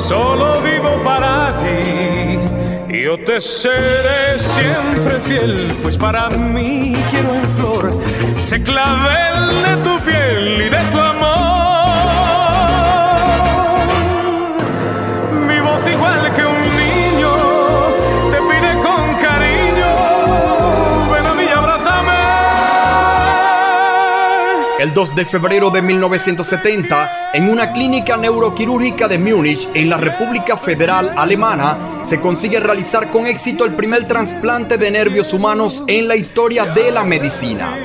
[0.00, 0.57] Solo.
[3.08, 7.92] Yo te seré siempre fiel, pues para mí quiero en flor
[8.38, 11.38] ese clavel de tu piel y de tu amor.
[15.46, 16.44] Mi voz igual que
[24.78, 30.56] El 2 de febrero de 1970, en una clínica neuroquirúrgica de Múnich, en la República
[30.56, 36.14] Federal Alemana, se consigue realizar con éxito el primer trasplante de nervios humanos en la
[36.14, 37.76] historia de la medicina.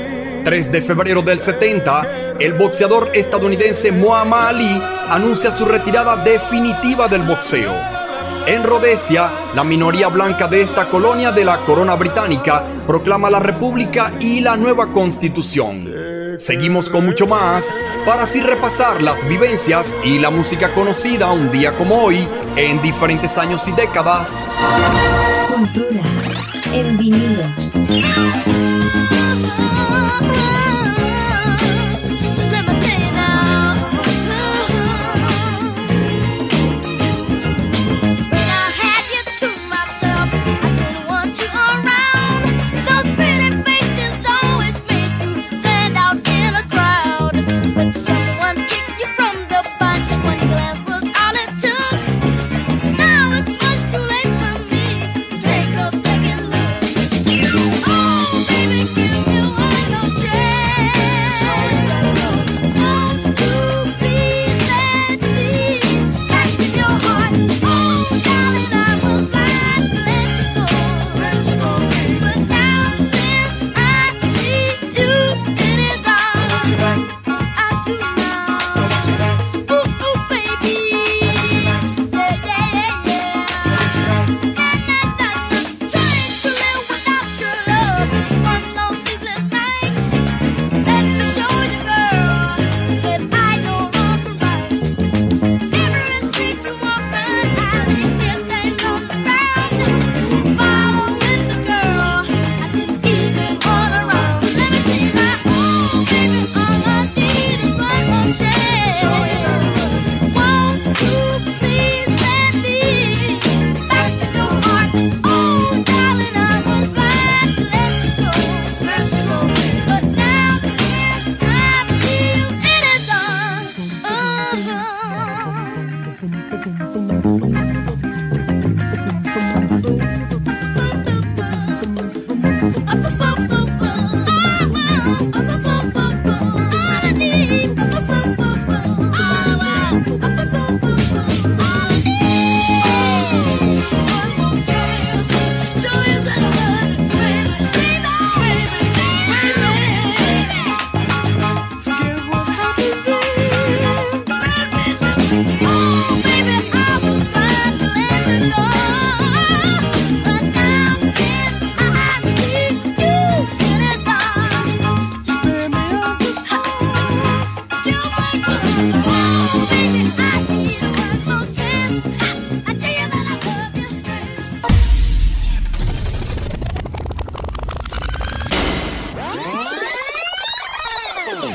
[0.44, 7.24] 3 de febrero del 70, el boxeador estadounidense Muhammad Ali anuncia su retirada definitiva del
[7.24, 7.74] boxeo.
[8.46, 14.14] En Rhodesia, la minoría blanca de esta colonia de la corona británica proclama la república
[14.20, 15.93] y la nueva constitución.
[16.38, 17.70] Seguimos con mucho más
[18.06, 23.38] para así repasar las vivencias y la música conocida un día como hoy en diferentes
[23.38, 24.52] años y décadas.
[25.48, 26.02] Cultura
[26.74, 27.74] en vinilos.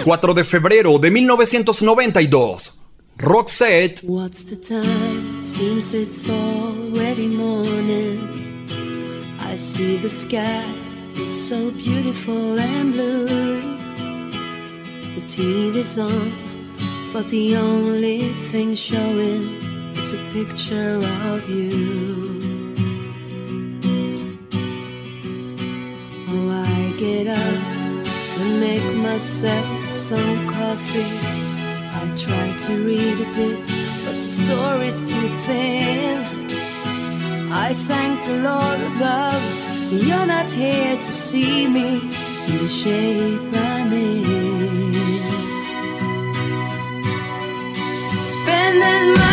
[0.08, 2.78] 4 de febrero de 1992,
[3.18, 5.42] Roxette What's the time?
[5.42, 8.18] Seems it's already morning.
[9.38, 10.64] I see the sky,
[11.14, 13.60] it's so beautiful and blue.
[15.14, 16.32] The TV's on,
[17.12, 18.20] but the only
[18.50, 19.42] thing showing
[19.92, 21.02] is a picture
[21.34, 22.72] of you.
[26.30, 29.77] Oh, I get up and make myself
[30.70, 33.58] I try to read a bit,
[34.04, 36.22] but the story's too thin.
[37.50, 39.42] I thank the Lord above,
[39.90, 42.00] you're not here to see me
[42.48, 44.92] in the shape I'm in.
[48.22, 49.27] Spending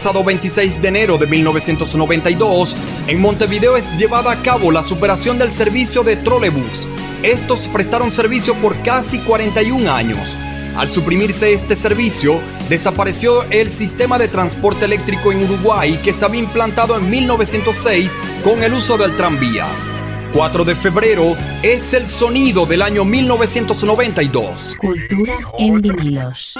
[0.00, 2.74] pasado 26 de enero de 1992,
[3.06, 6.88] en Montevideo es llevada a cabo la superación del servicio de trolebús.
[7.22, 10.38] Estos prestaron servicio por casi 41 años.
[10.74, 12.40] Al suprimirse este servicio,
[12.70, 18.62] desapareció el sistema de transporte eléctrico en Uruguay que se había implantado en 1906 con
[18.62, 19.86] el uso del tranvías.
[20.32, 24.76] 4 de febrero es el sonido del año 1992.
[24.78, 26.56] Cultura en vinilos.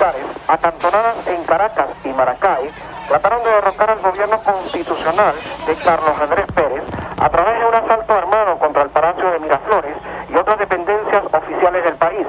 [0.00, 2.70] Militares acantonadas en Caracas y Maracay
[3.06, 5.34] trataron de derrocar al gobierno constitucional
[5.66, 6.82] de Carlos Andrés Pérez
[7.20, 9.94] a través de un asalto armado contra el Palacio de Miraflores
[10.30, 12.26] y otras dependencias oficiales del país.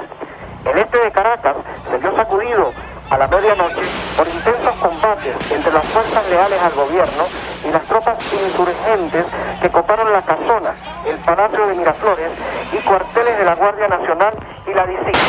[0.66, 1.56] El este de Caracas
[1.90, 2.74] se vio sacudido
[3.10, 3.88] a la medianoche
[4.18, 7.24] por intensos combates entre las fuerzas leales al gobierno
[7.64, 9.26] y las tropas insurgentes
[9.62, 10.76] que coparon la casona,
[11.06, 12.32] el Palacio de Miraflores
[12.74, 14.34] y cuarteles de la Guardia Nacional
[14.68, 15.21] y la DICI.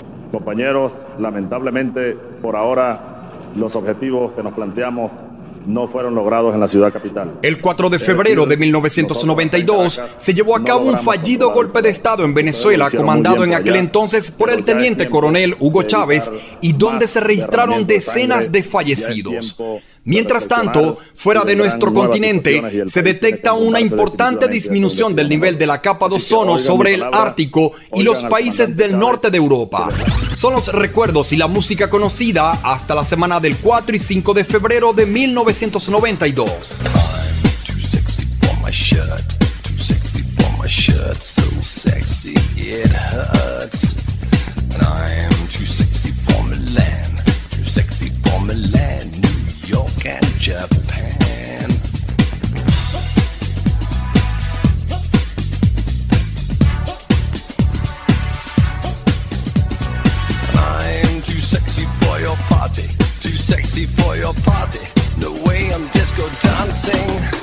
[0.53, 5.11] Compañeros, lamentablemente por ahora los objetivos que nos planteamos
[5.67, 7.39] no fueron logrados en la ciudad capital.
[7.41, 12.27] El 4 de febrero de 1992 se llevó a cabo un fallido golpe de Estado
[12.27, 16.31] en Venezuela comandado en aquel entonces por el teniente coronel Hugo Chávez
[16.61, 19.57] y donde se registraron decenas de fallecidos.
[20.05, 25.81] Mientras tanto, fuera de nuestro continente se detecta una importante disminución del nivel de la
[25.81, 29.89] capa de ozono sobre el Ártico y los países del norte de Europa.
[30.37, 34.45] Son los recuerdos y la música conocida hasta la semana del 4 y 5 de
[34.45, 36.79] febrero de 1992.
[38.43, 39.23] for my shirt.
[39.63, 41.17] Too sexy for my shirt.
[41.17, 43.83] So sexy it hurts.
[44.75, 47.11] And I am too sexy for Milan.
[47.55, 49.07] Too sexy for Milan,
[62.23, 62.87] your party.
[63.21, 64.81] Too sexy for your party.
[65.21, 67.42] No way I'm disco dancing.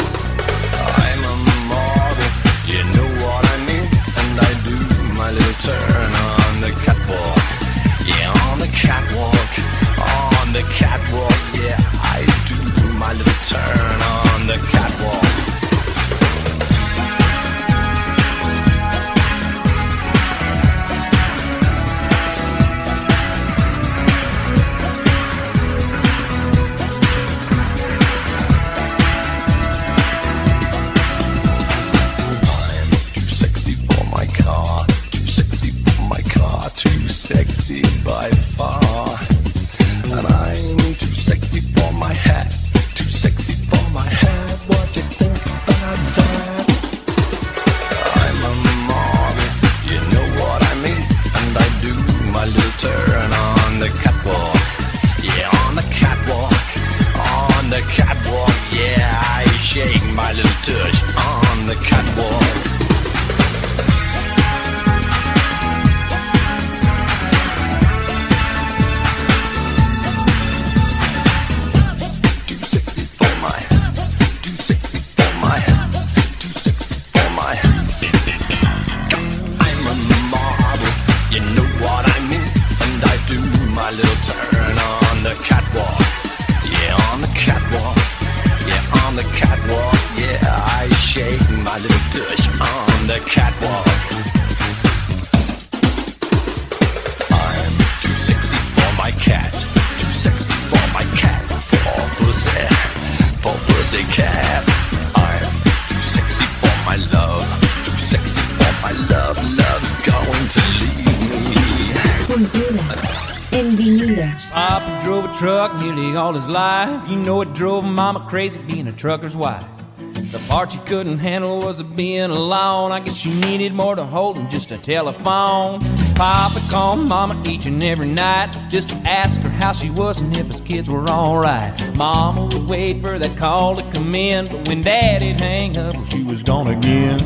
[118.09, 119.67] Mama crazy being a trucker's wife.
[119.99, 122.91] The part she couldn't handle was being alone.
[122.91, 125.81] I guess she needed more to hold than just a telephone.
[126.15, 130.35] Papa called Mama each and every night just to ask her how she was and
[130.35, 131.95] if his kids were alright.
[131.95, 136.05] Mama would wait for that call to come in, but when Daddy'd hang up, well,
[136.05, 137.19] she was gone again.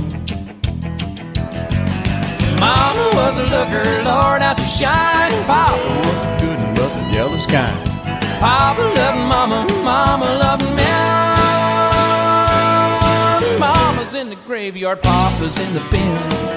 [2.59, 5.45] Mama was a looker, Lord, how she shined.
[5.45, 7.89] Papa was a good and looking jealous kind.
[8.43, 10.72] Papa loved Mama, Mama loved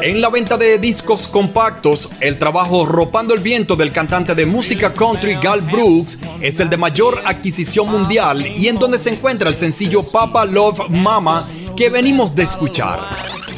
[0.03, 4.93] En la venta de discos compactos, el trabajo Ropando el Viento del cantante de música
[4.93, 9.57] country Gal Brooks es el de mayor adquisición mundial y en donde se encuentra el
[9.57, 13.09] sencillo Papa Love Mama que venimos de escuchar.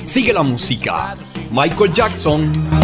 [0.05, 1.17] Sigue la música.
[1.51, 2.78] Michael Jackson.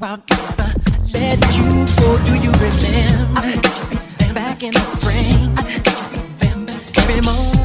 [0.00, 0.22] Never
[1.12, 2.18] let you go.
[2.24, 3.60] Do you remember
[4.34, 5.56] back in the spring?
[6.96, 7.57] Every morning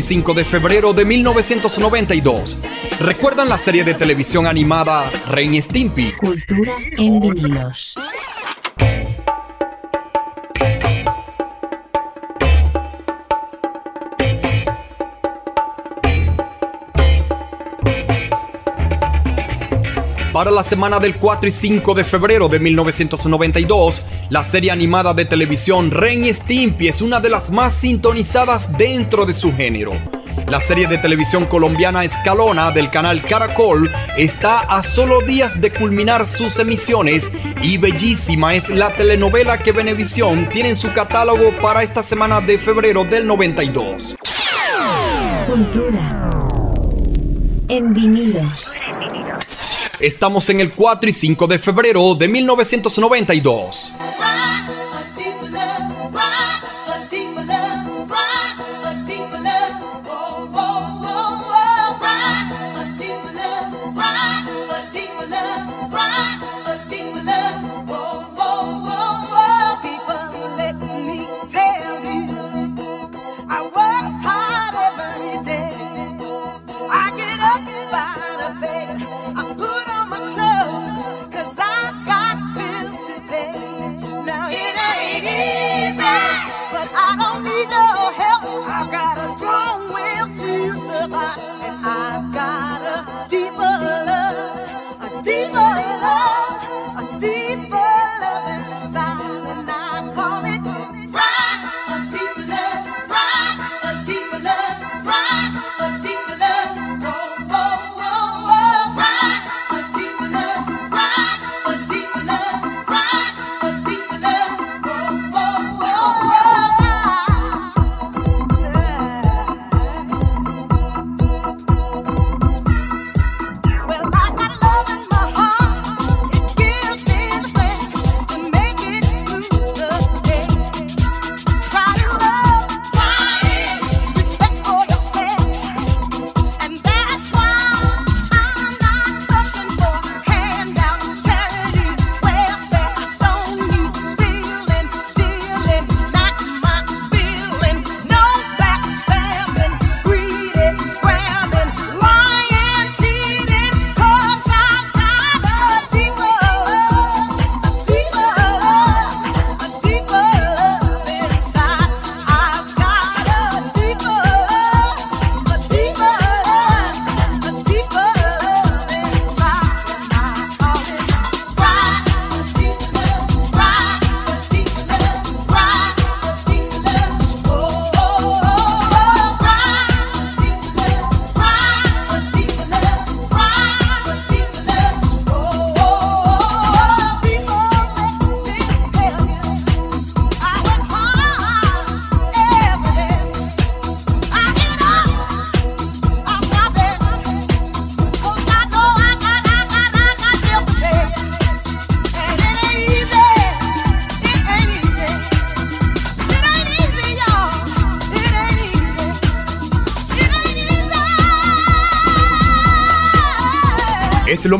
[0.00, 2.58] y 5 de febrero de 1992.
[3.00, 6.12] ¿Recuerdan la serie de televisión animada Ren y Stimpy?
[6.12, 7.94] Cultura en vinilos.
[20.32, 25.24] Para la semana del 4 y 5 de febrero de 1992, la serie animada de
[25.24, 29.92] televisión Ren y Stimpy es una de las más sintonizadas dentro de su género.
[30.46, 36.28] La serie de televisión colombiana Escalona del canal Caracol está a solo días de culminar
[36.28, 37.30] sus emisiones
[37.60, 42.58] y bellísima es la telenovela que Venevisión tiene en su catálogo para esta semana de
[42.58, 44.16] febrero del 92.
[45.46, 46.30] Cultura.
[47.68, 48.70] En vinilos.
[50.00, 53.92] Estamos en el 4 y 5 de febrero de 1992.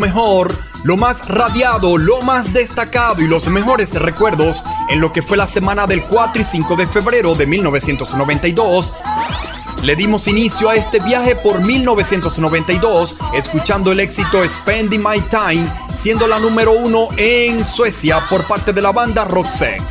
[0.01, 0.53] Mejor,
[0.83, 5.47] lo más radiado, lo más destacado y los mejores recuerdos en lo que fue la
[5.47, 8.93] semana del 4 y 5 de febrero de 1992.
[9.83, 16.27] Le dimos inicio a este viaje por 1992 escuchando el éxito Spending My Time, siendo
[16.27, 19.83] la número uno en Suecia por parte de la banda Roxette.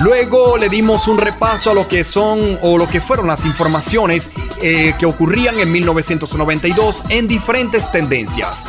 [0.00, 4.30] Luego le dimos un repaso a lo que son o lo que fueron las informaciones
[4.60, 8.64] eh, que ocurrían en 1992 en diferentes tendencias.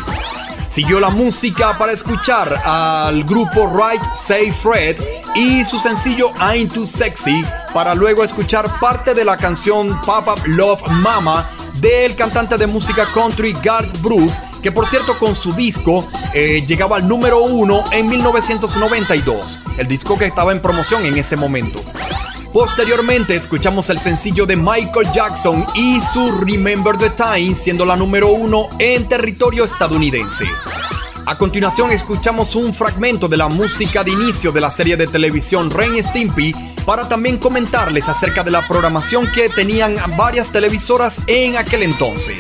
[0.76, 4.98] Siguió la música para escuchar al grupo Right Say Fred
[5.34, 10.82] y su sencillo I'm Too Sexy para luego escuchar parte de la canción Up Love
[11.02, 16.62] Mama del cantante de música country Garth Brooks que por cierto con su disco eh,
[16.68, 21.80] llegaba al número uno en 1992, el disco que estaba en promoción en ese momento.
[22.56, 28.30] Posteriormente escuchamos el sencillo de Michael Jackson y su Remember the Time siendo la número
[28.30, 30.46] uno en territorio estadounidense.
[31.28, 35.72] A continuación escuchamos un fragmento de la música de inicio de la serie de televisión
[35.72, 36.54] Ren Stimpy
[36.86, 42.38] para también comentarles acerca de la programación que tenían varias televisoras en aquel entonces.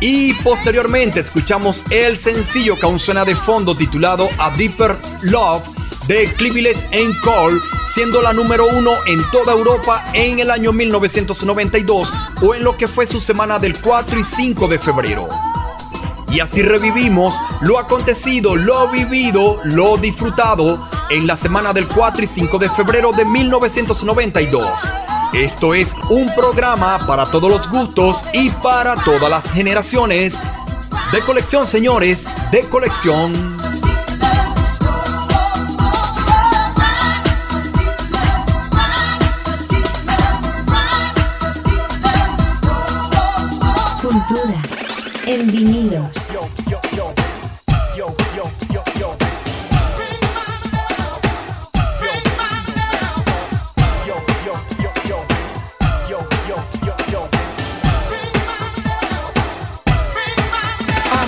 [0.00, 5.62] Y posteriormente escuchamos el sencillo que aún suena de fondo titulado A Deeper Love
[6.08, 7.60] de Clivillés and Cole,
[7.94, 12.12] siendo la número uno en toda Europa en el año 1992
[12.42, 15.28] o en lo que fue su semana del 4 y 5 de febrero.
[16.32, 22.26] Y así revivimos lo acontecido, lo vivido, lo disfrutado en la semana del 4 y
[22.26, 24.66] 5 de febrero de 1992.
[25.34, 30.40] Esto es un programa para todos los gustos y para todas las generaciones.
[31.12, 33.32] De colección, señores, de colección.
[44.34, 44.72] easy.
[45.26, 46.21] en vinilos.
[46.42, 46.48] I'm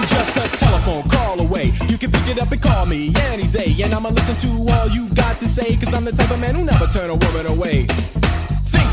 [0.09, 1.73] just a telephone call away.
[1.89, 3.77] You can pick it up and call me any day.
[3.85, 5.77] And I'ma listen to all you got to say.
[5.77, 7.86] Cause I'm the type of man who never turn a woman away.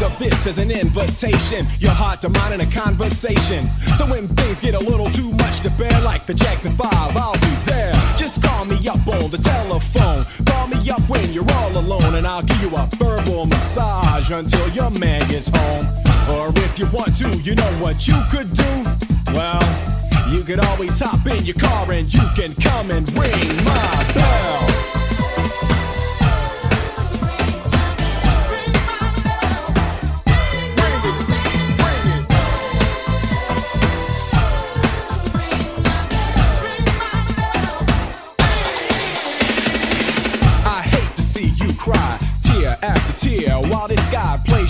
[0.01, 3.69] Of this as an invitation, your heart to mine in a conversation.
[3.97, 7.33] So when things get a little too much to bear, like the Jackson 5, I'll
[7.33, 7.93] be there.
[8.17, 10.23] Just call me up on the telephone.
[10.47, 14.67] Call me up when you're all alone, and I'll give you a verbal massage until
[14.69, 15.85] your man gets home.
[16.31, 18.83] Or if you want to, you know what you could do?
[19.33, 19.61] Well,
[20.31, 24.70] you could always hop in your car and you can come and ring my bell.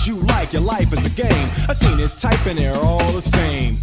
[0.01, 1.49] Plays you like your life is a game.
[1.67, 3.77] I seen his type and they're all the same.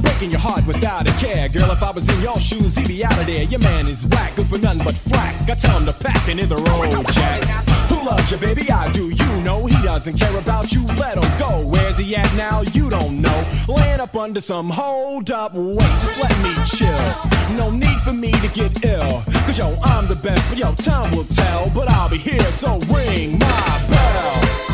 [0.00, 1.70] Breaking your heart without a care, girl.
[1.70, 3.44] If I was in your shoes, he'd be out of there.
[3.44, 5.48] Your man is whack, good for nothing but flack.
[5.48, 7.42] I tell him to pack and hit the road, Jack.
[7.88, 8.70] Who loves you, baby?
[8.70, 9.10] I do.
[9.10, 10.84] You know he doesn't care about you.
[10.98, 11.66] Let him go.
[11.66, 12.62] Where's he at now?
[12.72, 13.44] You don't know.
[13.68, 15.54] Laying up under some hold up.
[15.54, 17.56] Wait, just let me chill.
[17.56, 19.22] No need for me to get ill.
[19.46, 21.70] Cause yo, I'm the best, but yo, time will tell.
[21.70, 24.71] But I'll be here, so ring my bell.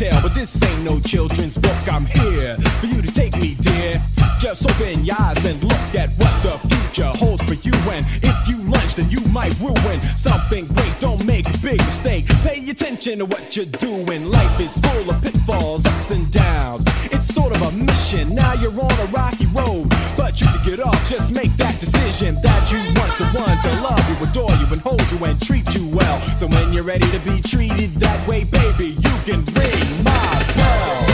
[0.00, 1.92] But this ain't no children's book.
[1.92, 4.02] I'm here for you to take me, dear.
[4.38, 7.72] Just open your eyes and look at what the future holds for you.
[7.90, 10.92] And if you lunch, then you might ruin something great.
[10.98, 12.26] Don't make a big mistake.
[12.42, 14.30] Pay attention to what you're doing.
[14.30, 16.84] Life is full of pitfalls, ups and downs.
[17.12, 18.34] It's sort of a mission.
[18.34, 19.92] Now you're on a rocky road,
[20.32, 21.08] but you to get off.
[21.08, 25.02] Just make that decision that you want someone to love you, adore you, and hold
[25.10, 26.20] you and treat you well.
[26.38, 31.11] So when you're ready to be treated that way, baby, you can ring my bell.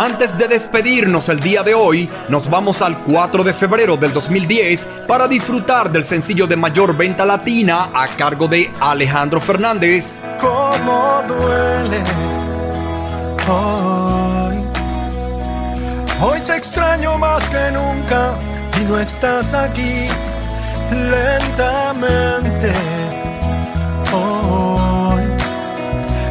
[0.00, 4.86] Antes de despedirnos el día de hoy, nos vamos al 4 de febrero del 2010
[5.08, 10.22] para disfrutar del sencillo de mayor venta latina a cargo de Alejandro Fernández.
[10.40, 12.04] cómo duele
[13.50, 14.62] hoy.
[16.20, 18.38] Hoy te extraño más que nunca
[18.80, 20.06] y no estás aquí
[20.92, 22.72] lentamente.
[24.12, 25.24] Hoy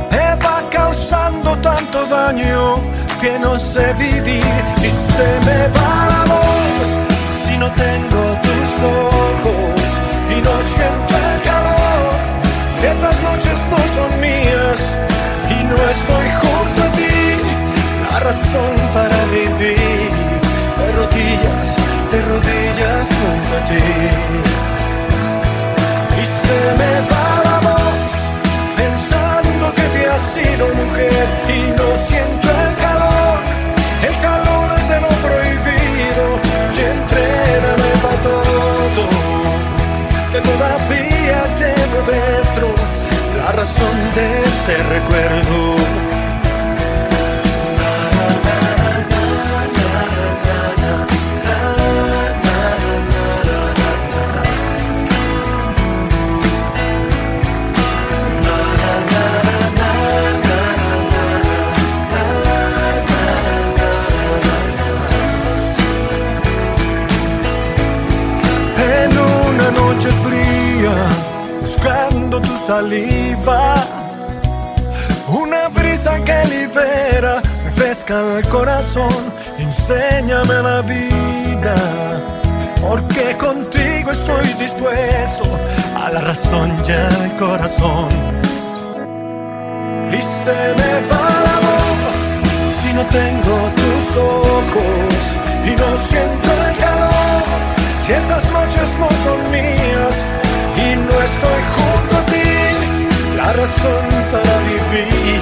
[0.09, 4.43] me va causando tanto daño que no sé vivir
[4.77, 6.87] y se me va la voz
[7.45, 9.81] si no tengo tus ojos
[10.35, 12.11] y no siento el calor.
[12.79, 14.79] Si esas noches no son mías
[15.49, 17.17] y no estoy junto a ti,
[18.11, 20.11] la razón para vivir
[20.79, 21.69] de rodillas,
[22.11, 23.87] de rodillas junto a ti.
[26.21, 28.09] Y se me va la voz
[28.75, 32.46] pensando que te has sido mujer y no siento
[40.41, 42.73] todavía llevo dentro
[43.37, 46.16] la razón de ese recuerdo.
[72.67, 73.75] Saliva,
[75.29, 79.15] una brisa que libera, refresca el corazón,
[79.57, 81.75] enséñame la vida,
[82.81, 85.45] porque contigo estoy dispuesto
[85.95, 88.09] a la razón y al corazón.
[90.09, 91.87] Y se me va la voz
[92.97, 95.21] no tengo tus ojos
[95.69, 97.43] y no siento el calor.
[98.03, 100.15] Si esas noches no son mías
[100.83, 102.26] y no estoy junto
[103.37, 105.41] la razón para vivir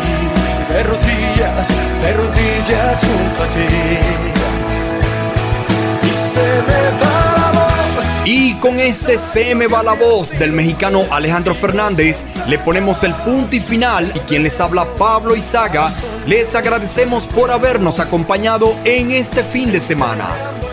[0.69, 1.67] de rodillas,
[2.01, 3.43] de rodillas junto.
[6.03, 7.25] Y se me va.
[8.25, 13.13] Y con este Se me va la voz del mexicano Alejandro Fernández, le ponemos el
[13.13, 14.11] punto y final.
[14.13, 15.93] Y quien les habla Pablo Izaga,
[16.25, 20.27] les agradecemos por habernos acompañado en este fin de semana.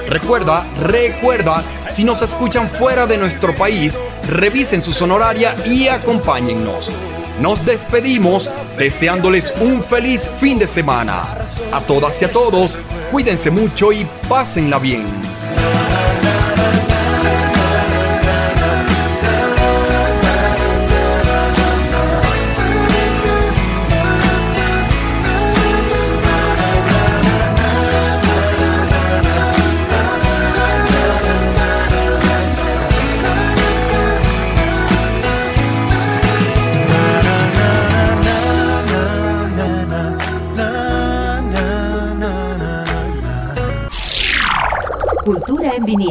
[0.08, 6.90] Recuerda, recuerda, si nos escuchan fuera de nuestro país, revisen su sonoraria y acompáñennos.
[7.40, 11.22] Nos despedimos deseándoles un feliz fin de semana.
[11.72, 12.78] A todas y a todos,
[13.10, 15.21] cuídense mucho y pásenla bien.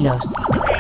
[0.02, 0.71] Cultura en vinilos.